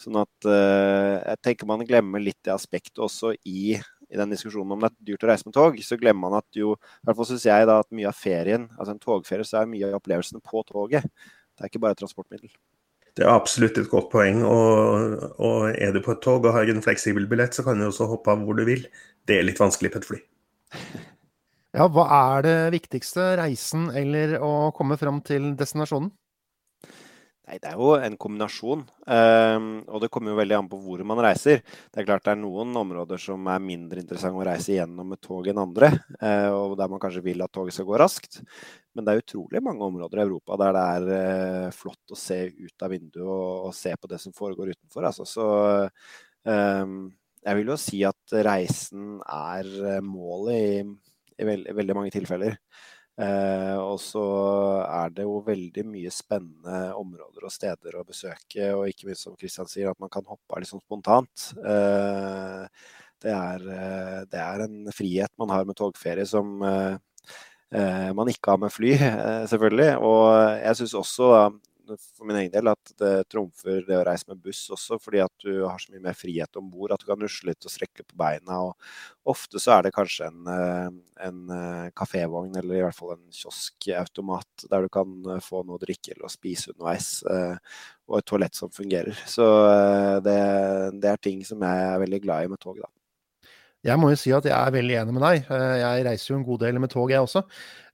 Sånn 0.01 0.21
at 0.23 0.47
uh, 0.47 1.19
jeg 1.19 1.43
tenker 1.49 1.71
man 1.71 1.83
glemmer 1.89 2.23
litt 2.23 2.39
det 2.47 2.55
aspektet 2.55 3.03
også 3.03 3.35
i, 3.43 3.75
i 3.75 4.23
den 4.23 4.31
diskusjonen 4.31 4.77
om 4.77 4.87
det 4.87 4.93
er 4.93 5.11
dyrt 5.11 5.27
å 5.27 5.33
reise 5.33 5.51
med 5.51 5.59
tog. 5.59 5.83
Så 5.83 5.99
glemmer 5.99 6.29
man 6.29 6.39
at 6.45 6.63
jo, 6.63 6.77
i 6.79 7.11
hvert 7.11 7.19
fall 7.19 7.33
syns 7.33 7.51
jeg 7.51 7.71
da 7.71 7.81
at 7.83 7.91
mye 7.91 8.11
av 8.11 8.23
ferien, 8.23 8.71
altså 8.79 8.95
en 8.95 9.03
togferie, 9.03 9.51
så 9.51 9.65
er 9.65 9.73
mye 9.75 9.91
av 9.91 9.99
opplevelsene 9.99 10.47
på 10.47 10.63
toget. 10.71 11.11
Det 11.59 11.67
er 11.67 11.73
ikke 11.75 11.83
bare 11.83 11.99
et 11.99 12.05
transportmiddel. 12.07 12.55
Det 13.21 13.27
er 13.29 13.37
absolutt 13.37 13.77
et 13.77 13.91
godt 13.93 14.09
poeng. 14.15 14.41
Og, 14.49 15.17
og, 15.37 15.69
er 15.77 15.93
du 15.93 16.00
på 16.00 16.15
et 16.15 16.23
tog 16.25 16.47
og 16.49 16.55
har 16.57 16.71
en 16.73 16.81
fleksibel 16.81 17.29
billett, 17.29 17.53
så 17.53 17.67
kan 17.67 17.77
du 17.77 17.91
også 17.91 18.09
hoppe 18.09 18.33
av 18.33 18.47
hvor 18.47 18.57
du 18.57 18.65
vil. 18.65 18.87
Det 19.29 19.37
er 19.37 19.45
litt 19.45 19.61
vanskelig 19.61 19.93
på 19.93 20.00
et 20.00 20.09
fly. 20.09 20.21
Ja, 21.77 21.85
hva 21.93 22.07
er 22.17 22.47
det 22.47 22.57
viktigste? 22.75 23.35
Reisen 23.39 23.91
eller 23.93 24.39
å 24.41 24.71
komme 24.75 24.97
fram 24.99 25.21
til 25.27 25.53
destinasjonen? 25.61 26.09
Nei, 27.50 27.59
Det 27.59 27.73
er 27.73 27.80
jo 27.80 27.97
en 27.99 28.14
kombinasjon. 28.14 28.83
Um, 29.11 29.64
og 29.90 30.04
det 30.04 30.09
kommer 30.14 30.30
jo 30.30 30.38
veldig 30.38 30.54
an 30.54 30.69
på 30.71 30.78
hvor 30.85 31.00
man 31.02 31.19
reiser. 31.25 31.64
Det 31.90 31.99
er 31.99 32.07
klart 32.07 32.23
det 32.28 32.37
er 32.37 32.38
noen 32.38 32.76
områder 32.78 33.19
som 33.19 33.49
er 33.50 33.64
mindre 33.64 33.99
interessant 33.99 34.38
å 34.38 34.45
reise 34.47 34.76
gjennom 34.76 35.09
med 35.11 35.19
tog 35.25 35.49
enn 35.50 35.59
andre. 35.59 35.88
Uh, 36.23 36.47
og 36.54 36.76
der 36.78 36.92
man 36.92 37.02
kanskje 37.02 37.25
vil 37.25 37.42
at 37.42 37.50
toget 37.50 37.75
skal 37.75 37.88
gå 37.88 37.99
raskt. 37.99 38.38
Men 38.95 39.02
det 39.02 39.16
er 39.16 39.25
utrolig 39.25 39.64
mange 39.66 39.83
områder 39.83 40.21
i 40.21 40.25
Europa 40.28 40.61
der 40.62 40.78
det 40.78 40.85
er 40.92 41.09
uh, 41.11 41.75
flott 41.75 42.14
å 42.14 42.21
se 42.23 42.38
ut 42.54 42.87
av 42.87 42.95
vinduet 42.95 43.26
og, 43.26 43.75
se 43.75 43.97
på 43.99 44.12
det 44.14 44.23
som 44.23 44.37
foregår 44.37 44.71
utenfor. 44.76 45.11
Altså. 45.11 45.26
Så 45.26 45.49
um, 46.47 46.97
jeg 47.42 47.59
vil 47.59 47.75
jo 47.75 47.80
si 47.83 48.04
at 48.07 48.38
reisen 48.47 49.19
er 49.26 49.99
målet 50.07 50.54
i, 50.54 50.80
i 51.42 51.50
veldig 51.50 51.99
mange 51.99 52.14
tilfeller. 52.14 52.61
Eh, 53.21 53.77
og 53.77 53.99
så 54.00 54.25
er 54.87 55.12
det 55.12 55.27
jo 55.27 55.43
veldig 55.45 55.85
mye 55.91 56.12
spennende 56.15 56.95
områder 56.97 57.45
og 57.45 57.53
steder 57.53 57.99
å 58.00 58.07
besøke, 58.09 58.71
og 58.73 58.89
ikke 58.89 59.11
minst 59.11 59.27
som 59.27 59.37
Kristian 59.37 59.69
sier, 59.69 59.91
at 59.91 60.00
man 60.00 60.12
kan 60.12 60.25
hoppe 60.29 60.57
av 60.57 60.65
sånn 60.69 60.80
spontant. 60.80 61.50
Eh, 61.61 62.65
det, 63.21 63.35
er, 63.35 63.67
eh, 63.76 64.19
det, 64.30 64.41
er, 64.41 64.65
en 64.65 64.93
frihet 64.97 65.33
man 65.41 65.52
har 65.52 65.69
med 65.69 65.76
togferie 65.76 66.25
som 66.28 66.63
eh, 66.65 66.95
eh, 67.76 68.09
man 68.17 68.33
ikke 68.33 68.54
har 68.54 68.63
med 68.65 68.73
fly, 68.73 68.95
eh, 68.97 69.43
selvfølgelig. 69.52 69.91
Og 70.00 70.25
jeg 70.63 70.80
syns 70.80 70.97
også 71.02 71.33
for 71.99 72.29
min 72.29 72.39
egen 72.41 72.53
del 72.53 72.71
at 72.71 72.93
det 73.00 73.13
trumfer 73.33 73.83
det 73.87 73.97
å 73.99 74.05
reise 74.07 74.29
med 74.29 74.41
buss 74.45 74.63
også, 74.75 74.99
fordi 75.03 75.23
at 75.25 75.33
du 75.45 75.65
har 75.65 75.81
så 75.81 75.93
mye 75.95 76.05
mer 76.05 76.17
frihet 76.19 76.59
om 76.61 76.69
bord. 76.71 76.95
At 76.95 77.03
du 77.03 77.09
kan 77.09 77.21
rusle 77.21 77.50
litt 77.50 77.67
og 77.67 77.73
strekke 77.73 78.05
på 78.07 78.19
beina. 78.21 78.61
og 78.69 79.31
Ofte 79.31 79.61
så 79.63 79.76
er 79.76 79.87
det 79.87 79.95
kanskje 79.97 80.29
en, 80.31 80.47
eh, 80.55 80.91
en 81.26 81.41
eh, 81.57 81.91
kafévogn 81.97 82.57
eller 82.61 82.79
i 82.79 82.85
hvert 82.87 82.97
fall 82.97 83.17
en 83.17 83.26
kioskautomat 83.35 84.69
der 84.71 84.87
du 84.87 84.93
kan 84.93 85.19
eh, 85.35 85.43
få 85.45 85.65
noe 85.65 85.81
å 85.81 85.83
drikke 85.83 86.15
eller 86.15 86.29
å 86.29 86.33
spise 86.33 86.75
underveis. 86.75 87.11
Og 88.11 88.19
et 88.19 88.26
toalett 88.26 88.57
som 88.59 88.73
fungerer. 88.75 89.15
Så 89.29 89.45
det, 90.25 90.39
det 91.03 91.13
er 91.13 91.21
ting 91.23 91.45
som 91.47 91.63
jeg 91.63 91.85
er 91.91 92.00
veldig 92.03 92.25
glad 92.25 92.47
i 92.47 92.50
med 92.50 92.63
tog. 92.63 92.81
da. 92.83 92.91
Jeg 93.87 93.97
må 93.97 94.11
jo 94.13 94.17
si 94.21 94.33
at 94.37 94.45
jeg 94.45 94.53
er 94.53 94.75
veldig 94.75 94.97
enig 95.00 95.15
med 95.17 95.23
deg. 95.25 95.47
Jeg 95.81 96.03
reiser 96.05 96.33
jo 96.35 96.39
en 96.41 96.45
god 96.45 96.61
del 96.67 96.81
med 96.83 96.91
tog, 96.93 97.13
jeg 97.13 97.25
også. 97.25 97.47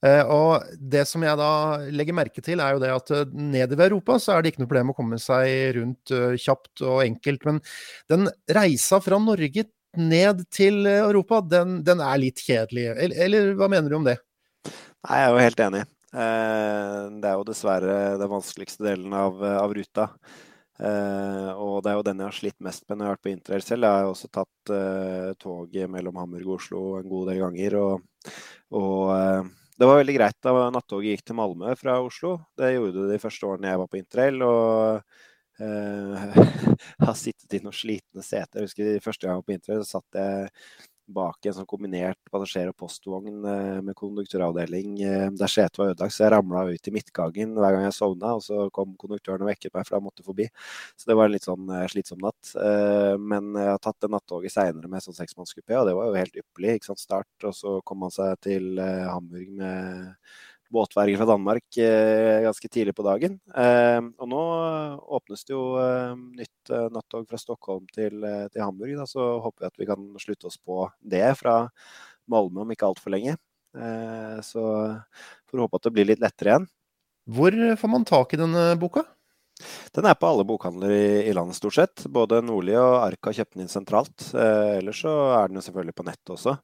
Eh, 0.04 0.22
og 0.28 0.66
det 0.76 1.06
som 1.08 1.24
jeg 1.24 1.38
da 1.40 1.50
legger 1.88 2.16
merke 2.16 2.44
til, 2.44 2.60
er 2.60 2.76
jo 2.76 2.82
det 2.82 2.92
at 2.92 3.12
nede 3.32 3.76
ved 3.76 3.86
Europa 3.88 4.18
så 4.22 4.34
er 4.34 4.42
det 4.42 4.52
ikke 4.52 4.64
noe 4.64 4.70
problem 4.70 4.92
å 4.92 4.98
komme 4.98 5.20
seg 5.22 5.78
rundt 5.78 6.12
eh, 6.14 6.36
kjapt 6.42 6.84
og 6.84 7.02
enkelt. 7.06 7.48
Men 7.48 7.60
den 8.12 8.30
reisa 8.58 9.00
fra 9.04 9.20
Norge 9.22 9.68
ned 9.96 10.42
til 10.52 10.84
Europa, 10.90 11.40
den, 11.40 11.78
den 11.86 12.02
er 12.04 12.20
litt 12.20 12.42
kjedelig. 12.44 12.90
Eller, 12.92 13.20
eller, 13.26 13.52
hva 13.56 13.70
mener 13.72 13.92
du 13.92 14.00
om 14.00 14.08
det? 14.08 14.18
Nei, 14.66 15.20
jeg 15.22 15.28
er 15.28 15.32
jo 15.32 15.44
helt 15.46 15.62
enig. 15.68 15.86
Det 16.16 17.28
er 17.28 17.38
jo 17.38 17.46
dessverre 17.48 17.94
den 18.20 18.30
vanskeligste 18.30 18.84
delen 18.86 19.14
av, 19.16 19.40
av 19.40 19.72
ruta. 19.76 20.10
Uh, 20.76 21.56
og 21.56 21.78
det 21.80 21.88
er 21.88 21.94
jo 21.96 22.04
den 22.04 22.18
jeg 22.20 22.28
har 22.28 22.36
slitt 22.36 22.58
mest 22.64 22.82
med 22.84 22.98
når 22.98 23.06
jeg 23.06 23.08
har 23.08 23.14
vært 23.14 23.24
på 23.24 23.32
interrail 23.32 23.64
selv. 23.64 23.86
Jeg 23.86 24.02
har 24.02 24.10
også 24.10 24.28
tatt 24.32 24.72
uh, 24.72 25.30
toget 25.40 25.92
mellom 25.92 26.18
Hamburg 26.20 26.50
og 26.50 26.58
Oslo 26.58 26.82
en 26.98 27.08
god 27.08 27.30
del 27.30 27.40
ganger. 27.40 27.76
Og, 27.80 28.34
og 28.76 29.00
uh, 29.14 29.54
det 29.76 29.88
var 29.88 30.00
veldig 30.00 30.16
greit 30.16 30.36
da 30.44 30.66
nattoget 30.72 31.16
gikk 31.16 31.24
til 31.28 31.36
Malmö 31.36 31.74
fra 31.76 31.98
Oslo. 32.04 32.36
Det 32.56 32.72
gjorde 32.72 33.02
det 33.02 33.16
de 33.16 33.22
første 33.22 33.48
årene 33.48 33.72
jeg 33.72 33.80
var 33.82 33.90
på 33.92 33.98
interrail. 34.00 34.44
Og 34.46 35.00
uh, 35.60 36.26
har 37.06 37.16
sittet 37.18 37.58
i 37.58 37.62
noen 37.64 37.76
slitne 37.76 38.24
seter. 38.24 38.62
Jeg 38.62 38.70
husker 38.70 38.88
de 38.88 39.04
første 39.04 39.26
gang 39.26 39.36
jeg 39.36 39.42
var 39.42 39.48
på 39.50 39.56
interrail, 39.58 39.84
så 39.84 39.98
satt 39.98 40.20
jeg 40.20 40.86
bak 41.12 41.46
en 41.46 41.54
sånn 41.56 41.68
kombinert 41.68 42.18
passasjer- 42.32 42.70
og 42.72 42.76
postvogn 42.80 43.44
uh, 43.46 43.82
med 43.84 43.96
konduktøravdeling 43.98 44.96
uh, 45.02 45.28
der 45.36 45.52
setet 45.52 45.80
var 45.80 45.92
ødelagt. 45.92 46.14
Så 46.16 46.24
jeg 46.24 46.32
ramla 46.34 46.64
ut 46.70 46.90
i 46.90 46.94
midtgangen 46.94 47.54
hver 47.56 47.76
gang 47.76 47.86
jeg 47.86 47.96
sovna, 47.96 48.34
og 48.38 48.44
så 48.46 48.66
kom 48.74 48.96
konduktøren 49.00 49.44
og 49.44 49.50
vekket 49.52 49.74
meg, 49.74 49.86
for 49.86 49.98
han 49.98 50.06
måtte 50.06 50.26
forbi. 50.26 50.48
Så 50.96 51.10
det 51.10 51.18
var 51.18 51.28
en 51.28 51.36
litt 51.36 51.46
sånn 51.46 51.70
slitsom 51.92 52.22
natt. 52.24 52.52
men 53.20 53.54
jeg 53.56 53.70
har 53.70 53.80
tatt 53.82 54.00
det 54.02 54.10
nattoget 54.12 54.54
seinere 54.54 54.90
med 54.90 55.04
sånn 55.04 55.16
seksmannskupé, 55.16 55.76
og 55.78 55.86
det 55.88 55.94
var 55.96 56.10
jo 56.10 56.18
helt 56.20 56.42
ypperlig. 56.42 56.76
Start, 56.96 57.28
og 57.44 57.54
så 57.54 57.78
kom 57.86 58.04
han 58.06 58.14
seg 58.14 58.36
til 58.44 58.78
Hamburg 58.80 59.50
med 59.58 60.14
båtferge 60.76 61.18
fra 61.18 61.28
Danmark 61.28 61.78
eh, 61.82 62.44
ganske 62.44 62.70
tidlig 62.70 62.94
på 62.96 63.06
dagen. 63.06 63.38
Eh, 63.56 63.98
og 64.02 64.30
nå 64.30 64.42
åpnes 65.18 65.42
det 65.48 65.54
jo 65.54 65.64
eh, 65.80 66.14
nytt 66.38 66.72
nattog 66.94 67.26
fra 67.30 67.40
Stockholm 67.40 67.88
til, 67.94 68.22
til 68.52 68.62
Hamburg. 68.62 68.94
Da, 69.00 69.08
så 69.10 69.34
håper 69.44 69.64
vi 69.66 69.70
at 69.72 69.82
vi 69.82 69.90
kan 69.90 70.06
slutte 70.22 70.50
oss 70.50 70.60
på 70.60 70.86
det 71.00 71.26
fra 71.40 71.64
Malmö 72.30 72.64
om 72.64 72.72
ikke 72.74 72.88
altfor 72.88 73.14
lenge. 73.14 73.36
så 74.42 74.62
får 75.46 75.60
håpe 75.62 75.78
at 75.78 75.84
det 75.86 75.92
blir 75.94 76.08
litt 76.08 76.22
lettere 76.22 76.52
igjen. 76.52 76.66
Hvor 77.36 77.54
får 77.76 77.90
man 77.92 78.06
tak 78.08 78.34
i 78.34 78.40
denne 78.40 78.70
boka? 78.80 79.04
Den 79.96 80.04
er 80.04 80.16
på 80.18 80.28
alle 80.28 80.44
bokhandler 80.44 80.92
i, 80.92 81.06
i 81.30 81.32
landet, 81.36 81.56
stort 81.56 81.76
sett. 81.78 82.04
Både 82.12 82.42
Nordli 82.44 82.74
og 82.76 82.98
Arka 83.00 83.32
kjøpte 83.32 83.56
den 83.56 83.64
inn 83.64 83.72
sentralt. 83.72 84.28
Eh, 84.36 84.76
ellers 84.80 85.00
så 85.04 85.14
er 85.38 85.48
den 85.48 85.60
jo 85.60 85.64
selvfølgelig 85.64 85.96
på 85.96 86.06
nettet 86.08 86.32
også. 86.36 86.56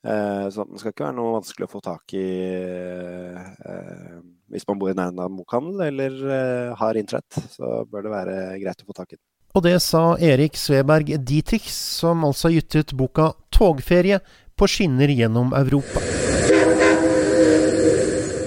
Eh, 0.00 0.46
så 0.48 0.64
den 0.64 0.80
skal 0.80 0.94
ikke 0.94 1.04
være 1.04 1.16
noe 1.18 1.34
vanskelig 1.36 1.66
å 1.66 1.72
få 1.74 1.80
tak 1.84 2.14
i 2.16 2.28
eh, 2.48 4.14
hvis 4.50 4.64
man 4.68 4.80
bor 4.80 4.88
i 4.88 4.96
nærheten 4.96 5.20
av 5.20 5.28
en 5.28 5.36
bokhandel 5.36 5.82
eller 5.90 6.16
eh, 6.36 6.70
har 6.80 7.00
internett. 7.00 7.42
Så 7.52 7.82
bør 7.90 8.06
det 8.06 8.14
være 8.14 8.38
greit 8.62 8.80
å 8.80 8.88
få 8.88 8.96
tak 8.96 9.12
i 9.12 9.18
den. 9.18 9.24
Og 9.50 9.66
det 9.66 9.76
sa 9.82 10.04
Erik 10.22 10.56
Sveberg 10.56 11.10
Dietrich, 11.26 11.68
som 11.74 12.24
altså 12.24 12.52
gitt 12.54 12.76
ut 12.78 12.96
boka 12.96 13.32
'Togferie 13.50 14.22
på 14.56 14.70
skinner 14.70 15.10
gjennom 15.10 15.52
Europa'. 15.58 16.29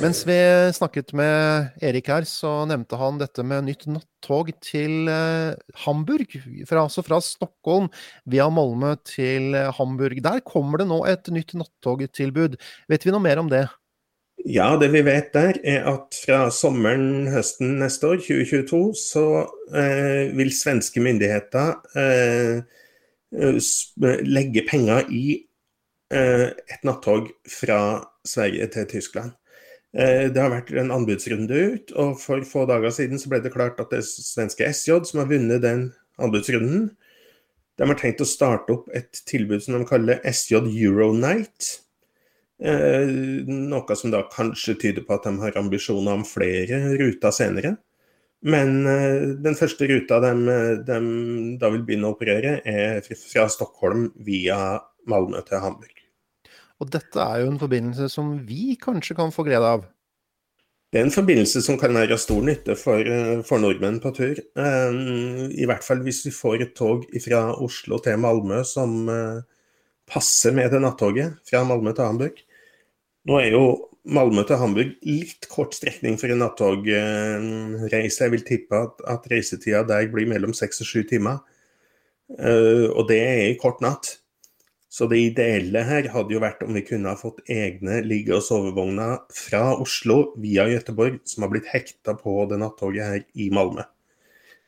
Mens 0.03 0.25
vi 0.27 0.35
snakket 0.75 1.13
med 1.15 1.69
Erik 1.79 2.09
her, 2.11 2.25
så 2.27 2.49
nevnte 2.67 2.97
han 2.99 3.21
dette 3.21 3.43
med 3.47 3.69
nytt 3.69 3.85
nattog 3.87 4.49
til 4.59 5.07
eh, 5.07 5.53
Hamburg. 5.85 6.33
Fra, 6.67 6.81
altså 6.81 6.99
fra 7.07 7.21
Stockholm 7.23 7.87
via 8.27 8.49
Malmö 8.51 8.97
til 9.07 9.55
eh, 9.55 9.69
Hamburg. 9.77 10.19
Der 10.25 10.41
kommer 10.43 10.81
det 10.81 10.89
nå 10.89 10.97
et 11.07 11.29
nytt 11.31 11.53
nattogtilbud. 11.55 12.57
Vet 12.91 13.05
vi 13.07 13.13
noe 13.15 13.23
mer 13.23 13.39
om 13.39 13.51
det? 13.53 13.61
Ja, 14.43 14.73
det 14.75 14.89
vi 14.91 15.05
vet 15.07 15.29
der 15.37 15.61
er 15.63 15.87
at 15.93 16.17
fra 16.19 16.39
sommeren, 16.51 17.29
høsten 17.31 17.77
neste 17.79 18.09
år, 18.11 18.19
2022, 18.25 18.81
så 18.99 19.23
eh, 19.71 20.33
vil 20.35 20.51
svenske 20.51 20.99
myndigheter 21.05 21.77
eh, 21.95 22.81
legge 24.27 24.65
penger 24.67 25.07
i 25.15 25.23
eh, 26.11 26.49
et 26.51 26.83
nattog 26.83 27.31
fra 27.47 27.79
Sverige 28.27 28.67
til 28.75 28.89
Tyskland. 28.97 29.31
Eh, 29.93 30.25
det 30.33 30.41
har 30.41 30.49
vært 30.49 30.71
en 30.73 30.91
anbudsrunde 30.95 31.53
ut, 31.53 31.93
og 32.01 32.17
for 32.21 32.41
få 32.49 32.65
dager 32.69 32.93
siden 32.95 33.21
så 33.21 33.29
ble 33.29 33.43
det 33.43 33.53
klart 33.53 33.81
at 33.81 33.91
det 33.93 34.01
er 34.01 34.09
svenske 34.09 34.65
SJ 34.73 35.03
som 35.09 35.21
har 35.21 35.29
vunnet 35.29 35.61
den 35.61 35.87
anbudsrunden. 36.17 36.89
De 37.77 37.87
har 37.89 37.97
tenkt 37.99 38.21
å 38.21 38.29
starte 38.29 38.73
opp 38.73 38.89
et 38.97 39.21
tilbud 39.29 39.61
som 39.61 39.77
de 39.77 39.85
kaller 39.89 40.21
SJ 40.29 40.63
Euronight. 40.65 41.69
Eh, 42.63 43.13
noe 43.49 43.97
som 43.97 44.13
da 44.13 44.23
kanskje 44.33 44.77
tyder 44.81 45.05
på 45.05 45.17
at 45.17 45.25
de 45.27 45.37
har 45.41 45.57
ambisjoner 45.61 46.17
om 46.17 46.25
flere 46.25 46.81
ruter 46.97 47.33
senere. 47.35 47.75
Men 48.43 48.87
eh, 48.89 49.29
den 49.45 49.57
første 49.57 49.87
ruta 49.89 50.19
de, 50.25 50.33
de, 50.89 50.99
da 51.61 51.69
vil 51.73 51.85
begynne 51.85 52.09
å 52.09 52.17
operere, 52.17 52.59
er 52.65 53.05
fra 53.13 53.45
Stockholm 53.51 54.09
via 54.25 54.79
Malmö 55.09 55.45
til 55.45 55.61
Hamburg. 55.61 55.92
Og 56.83 56.91
dette 56.91 57.23
er 57.23 57.43
jo 57.43 57.51
en 57.53 57.61
forbindelse 57.61 58.09
som 58.11 58.35
vi 58.47 58.75
kanskje 58.81 59.15
kan 59.15 59.31
få 59.31 59.45
glede 59.47 59.69
av? 59.77 59.85
Det 60.93 60.99
er 60.99 61.07
en 61.07 61.15
forbindelse 61.15 61.63
som 61.65 61.77
kan 61.81 61.95
være 61.95 62.13
av 62.13 62.21
stor 62.21 62.43
nytte 62.45 62.75
for, 62.77 62.99
eh, 63.01 63.39
for, 63.47 63.57
nordmenn 63.57 64.01
på 64.03 64.11
tur. 64.13 64.37
Um, 64.53 65.49
I 65.49 65.65
hvert 65.65 65.81
fall 65.81 66.03
hvis 66.05 66.21
vi 66.27 66.33
får 66.35 66.61
et 66.61 66.75
tog 66.77 67.07
fra 67.23 67.47
Oslo 67.65 67.97
til 67.97 68.19
Malmö 68.21 68.59
som 68.67 69.09
uh, 69.09 69.41
passer 70.05 70.53
med 70.53 70.69
det 70.69 70.83
nattoget 70.83 71.39
fra 71.49 71.63
Malmö 71.65 71.95
til 71.95 72.05
Hamburg. 72.05 72.43
Nå 73.25 73.39
er 73.39 73.55
jo 73.55 73.63
Malmö 74.05 74.45
til 74.45 74.61
Hamburg 74.61 74.93
litt 75.07 75.49
kort 75.49 75.73
strekning 75.73 76.19
for 76.21 76.29
en 76.29 76.43
nattogreise. 76.43 78.27
Jeg 78.27 78.35
vil 78.35 78.45
tippe 78.45 78.85
at, 78.85 79.01
at 79.15 79.25
reisetida 79.31 79.81
der 79.87 80.11
blir 80.13 80.29
mellom 80.29 80.53
seks 80.53 80.83
og 80.83 80.91
sju 80.91 81.07
timer. 81.09 81.41
Uh, 82.37 82.91
og 82.93 83.07
det 83.09 83.17
er 83.23 83.47
i 83.47 83.57
kort 83.57 83.81
natt. 83.81 84.19
Så 84.93 85.07
det 85.09 85.17
ideelle 85.23 85.81
her 85.87 86.05
hadde 86.13 86.35
jo 86.35 86.41
vært 86.43 86.61
om 86.61 86.75
vi 86.77 86.83
kunne 86.85 87.09
ha 87.09 87.17
fått 87.17 87.39
egne 87.49 88.03
ligge- 88.05 88.35
og 88.37 88.43
sovevogner 88.45 89.23
fra 89.33 89.71
Oslo 89.81 90.35
via 90.37 90.67
Gøteborg, 90.69 91.17
som 91.25 91.47
har 91.47 91.49
blitt 91.55 91.71
hekta 91.71 92.13
på 92.19 92.35
det 92.51 92.59
nattoget 92.61 93.07
her 93.07 93.23
i 93.33 93.49
Malmö. 93.49 93.87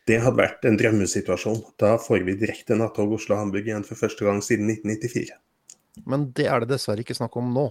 Det 0.09 0.17
hadde 0.23 0.41
vært 0.41 0.65
en 0.65 0.77
drømmesituasjon. 0.81 1.61
Da 1.81 1.95
får 2.01 2.25
vi 2.25 2.37
direkte 2.41 2.77
nattog 2.77 3.13
Oslo-Hamburg 3.19 3.69
igjen 3.69 3.85
for 3.85 4.01
første 4.01 4.25
gang 4.25 4.41
siden 4.45 4.71
1994. 4.73 5.37
Men 6.09 6.27
det 6.37 6.49
er 6.49 6.65
det 6.65 6.73
dessverre 6.73 7.05
ikke 7.05 7.17
snakk 7.17 7.37
om 7.37 7.53
nå? 7.53 7.69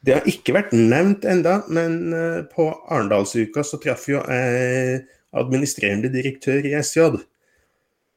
Det 0.00 0.16
har 0.16 0.28
ikke 0.32 0.56
vært 0.56 0.72
nevnt 0.72 1.26
enda, 1.28 1.58
men 1.68 2.14
eh, 2.16 2.40
på 2.48 2.70
Arendalsuka 2.88 3.64
så 3.68 3.76
traff 3.84 4.08
jo 4.08 4.24
eh, 4.32 5.04
administrerende 5.36 6.08
direktør 6.12 6.64
i 6.64 6.72
SJ 6.80 7.04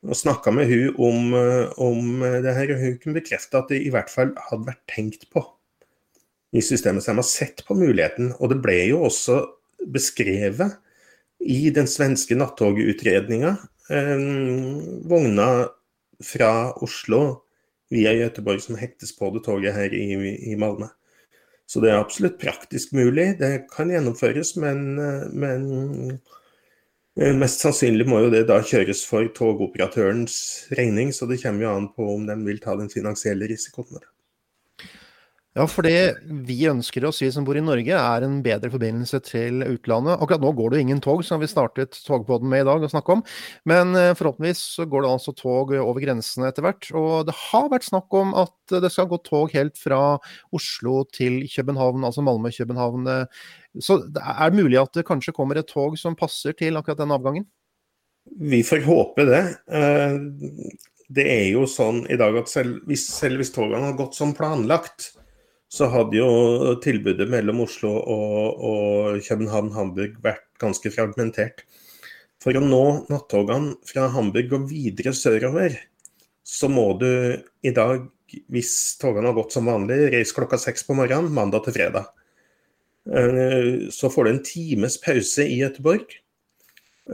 og 0.03 0.17
snakka 0.19 0.51
med 0.51 0.67
hun 0.67 0.95
om, 0.99 1.33
eh, 1.37 1.73
om, 1.81 2.23
det 2.43 2.55
her, 2.55 2.73
og 2.73 2.81
hun 2.81 2.97
kunne 2.99 3.19
bekrefte 3.19 3.59
at 3.59 3.69
det 3.71 3.83
i 3.85 3.91
hvert 3.93 4.11
fall 4.11 4.33
hadde 4.49 4.67
vært 4.67 4.83
tenkt 4.91 5.29
på 5.31 5.43
i 6.53 6.61
systemet. 6.61 7.03
Så 7.03 7.13
de 7.13 7.21
har 7.21 7.27
sett 7.27 7.63
på 7.67 7.77
muligheten. 7.77 8.33
Og 8.39 8.51
det 8.51 8.59
ble 8.63 8.79
jo 8.89 9.03
også 9.07 9.39
beskrevet 9.93 10.75
i 11.43 11.69
den 11.75 11.87
svenske 11.87 12.35
nattogutredninga. 12.35 13.55
Eh, 13.89 14.27
vogna 15.07 15.47
fra 16.23 16.51
Oslo 16.83 17.23
via 17.93 18.13
Göteborg 18.15 18.61
som 18.63 18.79
hektes 18.79 19.15
på 19.15 19.31
det 19.33 19.45
toget 19.47 19.75
her 19.75 19.95
i, 19.95 20.13
i 20.51 20.59
Malmö. 20.59 20.89
Så 21.67 21.79
det 21.79 21.93
er 21.93 22.01
absolutt 22.01 22.41
praktisk 22.41 22.91
mulig. 22.93 23.37
Det 23.39 23.69
kan 23.71 23.91
gjennomføres, 23.91 24.57
men, 24.59 24.99
eh, 24.99 25.27
men 25.31 25.67
Eh, 25.71 26.42
mest 27.15 27.61
sannsynlig 27.61 28.07
må 28.09 28.23
jo 28.23 28.31
det 28.33 28.47
da 28.49 28.57
kjøres 28.65 29.03
for 29.05 29.27
togoperatørens 29.37 30.37
regning, 30.73 31.13
så 31.13 31.29
det 31.29 31.41
kommer 31.43 31.67
jo 31.67 31.75
an 31.75 31.91
på 31.93 32.07
om 32.15 32.25
de 32.29 32.37
vil 32.47 32.61
ta 32.63 32.73
den 32.79 32.89
finansielle 32.89 33.49
risikoen 33.51 33.91
med 33.91 34.01
det. 34.01 34.12
Ja, 35.53 35.67
for 35.69 35.85
det 35.85 36.15
vi 36.47 36.55
ønsker 36.65 37.05
oss, 37.05 37.19
vi 37.21 37.27
som 37.29 37.45
bor 37.45 37.53
i 37.53 37.61
Norge, 37.61 37.93
er 37.93 38.23
en 38.25 38.39
bedre 38.41 38.71
forbindelse 38.73 39.19
til 39.27 39.61
utlandet. 39.67 40.17
Akkurat 40.17 40.41
nå 40.41 40.49
går 40.57 40.73
det 40.73 40.79
jo 40.79 40.85
ingen 40.87 41.01
tog, 41.03 41.21
som 41.27 41.43
vi 41.43 41.49
startet 41.51 41.99
togpodden 42.07 42.49
med 42.49 42.63
i 42.63 42.67
dag 42.71 42.81
å 42.81 42.89
snakke 42.89 43.19
om. 43.19 43.21
Men 43.69 43.93
eh, 43.93 44.15
forhåpentligvis 44.17 44.63
så 44.79 44.87
går 44.89 45.05
det 45.05 45.11
altså 45.13 45.35
tog 45.37 45.75
over 45.77 46.01
grensene 46.01 46.49
etter 46.49 46.65
hvert. 46.65 46.89
Og 46.97 47.29
det 47.29 47.37
har 47.37 47.69
vært 47.69 47.85
snakk 47.85 48.17
om 48.17 48.33
at 48.41 48.77
det 48.81 48.89
skal 48.95 49.11
gå 49.11 49.21
tog 49.29 49.53
helt 49.53 49.77
fra 49.77 50.01
Oslo 50.57 51.03
til 51.13 51.43
København, 51.53 52.09
altså 52.09 52.25
Malmö-København. 52.25 53.13
Så 53.77 54.01
er 54.09 54.49
det 54.49 54.57
mulig 54.57 54.81
at 54.81 54.97
det 54.97 55.05
kanskje 55.05 55.37
kommer 55.37 55.61
et 55.61 55.69
tog 55.69 56.01
som 56.01 56.17
passer 56.17 56.57
til 56.57 56.81
akkurat 56.81 57.05
den 57.05 57.13
avgangen? 57.13 57.45
Vi 58.41 58.65
får 58.65 58.87
håpe 58.87 59.29
det. 59.29 59.43
Eh, 59.69 60.17
det 61.13 61.25
er 61.29 61.49
jo 61.53 61.67
sånn 61.69 62.07
i 62.09 62.17
dag 62.17 62.41
at 62.41 62.49
selv 62.49 62.79
selv 62.97 63.41
hvis 63.41 63.53
togene 63.53 63.91
har 63.91 63.99
gått 63.99 64.17
som 64.17 64.33
planlagt, 64.33 65.13
så 65.73 65.87
hadde 65.89 66.19
jo 66.19 66.73
tilbudet 66.83 67.25
mellom 67.31 67.63
Oslo 67.65 67.95
og, 67.97 68.59
og 68.61 69.23
København-Hamburg 69.25 70.19
vært 70.21 70.45
ganske 70.61 70.91
fragmentert. 70.93 71.63
For 72.43 72.53
å 72.59 72.61
nå 72.61 72.83
nattogene 73.09 73.77
fra 73.87 74.09
Hamburg 74.13 74.53
og 74.53 74.67
videre 74.69 75.15
sørover, 75.17 75.79
så 76.43 76.69
må 76.69 76.91
du 76.99 77.07
i 77.65 77.71
dag, 77.73 78.03
hvis 78.51 78.73
togene 79.01 79.31
har 79.31 79.37
gått 79.37 79.55
som 79.55 79.69
vanlig, 79.71 80.11
reise 80.13 80.35
klokka 80.35 80.59
seks 80.61 80.85
på 80.85 80.97
morgenen 80.99 81.33
mandag 81.33 81.65
til 81.65 81.77
fredag. 81.79 82.11
Eh, 83.09 83.89
så 83.95 84.11
får 84.13 84.27
du 84.27 84.33
en 84.33 84.43
times 84.45 84.99
pause 85.01 85.47
i 85.47 85.57
Göteborg, 85.63 86.19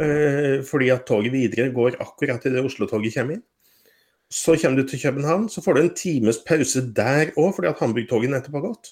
eh, 0.02 0.60
fordi 0.68 0.92
at 0.94 1.08
toget 1.08 1.36
videre 1.38 1.70
går 1.76 2.02
akkurat 2.04 2.44
idet 2.50 2.66
Oslo-toget 2.66 3.16
kommer 3.16 3.40
inn. 3.40 3.46
Så 4.30 4.56
kommer 4.62 4.78
du 4.78 4.88
til 4.88 5.02
København, 5.02 5.48
så 5.50 5.62
får 5.66 5.74
du 5.74 5.82
en 5.82 5.96
times 5.98 6.38
pause 6.46 6.84
der 6.96 7.32
òg, 7.34 7.56
fordi 7.56 7.70
at 7.72 7.80
Hamburg-toget 7.82 8.30
nettopp 8.30 8.60
har 8.60 8.68
gått. 8.68 8.92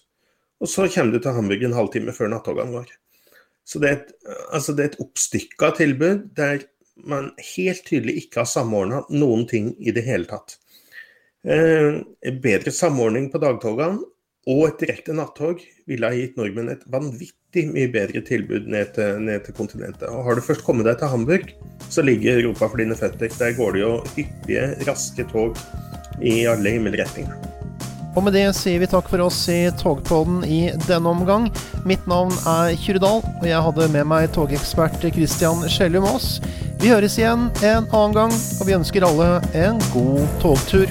Og 0.62 0.70
så 0.72 0.88
kommer 0.90 1.14
du 1.14 1.22
til 1.22 1.36
Hamburg 1.36 1.66
en 1.68 1.78
halvtime 1.78 2.16
før 2.16 2.32
nattogene 2.34 2.74
går. 2.80 2.96
Så 3.68 3.82
det 3.84 3.90
er, 3.90 4.00
et, 4.00 4.14
altså 4.56 4.74
et 4.82 4.98
oppstykka 5.04 5.74
tilbud 5.78 6.30
der 6.38 6.66
man 7.06 7.30
helt 7.54 7.84
tydelig 7.86 8.16
ikke 8.24 8.42
har 8.42 8.50
samordna 8.50 9.04
noen 9.14 9.46
ting 9.50 9.74
i 9.78 9.94
det 9.94 10.06
hele 10.08 10.26
tatt. 10.30 10.56
Eh, 11.46 12.00
bedre 12.42 12.74
samordning 12.74 13.30
på 13.32 13.42
dagtogene 13.44 14.02
og 14.48 14.64
et 14.70 14.80
direkte 14.80 15.16
nattog 15.16 15.60
ville 15.90 16.08
ha 16.08 16.16
gitt 16.16 16.38
nordmenn 16.40 16.72
et 16.72 16.86
vanvittig 16.92 17.66
mye 17.74 17.90
bedre 17.92 18.22
tilbud 18.24 18.70
ned 18.72 18.94
til, 18.96 19.20
ned 19.28 19.44
til, 19.44 19.56
kontinentet. 19.58 20.08
Og 20.08 20.24
Har 20.24 20.40
du 20.40 20.46
først 20.46 20.64
kommet 20.64 20.88
deg 20.88 21.02
til 21.02 21.12
Hamburg, 21.12 21.52
så 21.92 22.06
ligger 22.06 22.40
Europa 22.40 22.70
for 22.72 22.80
dine 22.80 22.96
føtter. 22.96 23.28
Der 23.28 23.58
går 23.58 23.76
det 23.76 23.84
jo 23.84 23.92
hyppige, 24.16 24.72
raske 24.88 25.28
tog 25.34 25.60
i 26.24 26.46
alle 26.48 26.78
himmelretninger. 26.78 27.36
Og 28.18 28.24
med 28.26 28.34
det 28.34 28.48
sier 28.58 28.80
vi 28.82 28.88
takk 28.90 29.12
for 29.12 29.22
oss 29.28 29.44
i 29.54 29.68
Togpodden 29.78 30.40
i 30.48 30.72
denne 30.88 31.12
omgang. 31.12 31.52
Mitt 31.86 32.08
navn 32.10 32.34
er 32.50 32.74
Kyrre 32.82 33.04
Dahl, 33.04 33.22
og 33.22 33.46
jeg 33.46 33.62
hadde 33.68 33.90
med 33.94 34.10
meg 34.10 34.32
togekspert 34.34 34.98
Christian 35.06 35.62
Skjellum 35.70 36.08
Aas. 36.10 36.38
Vi 36.82 36.90
høres 36.90 37.20
igjen 37.20 37.52
en 37.62 37.86
annen 37.92 38.18
gang, 38.18 38.34
og 38.58 38.66
vi 38.66 38.80
ønsker 38.80 39.06
alle 39.06 39.36
en 39.54 39.78
god 39.94 40.26
togtur. 40.42 40.90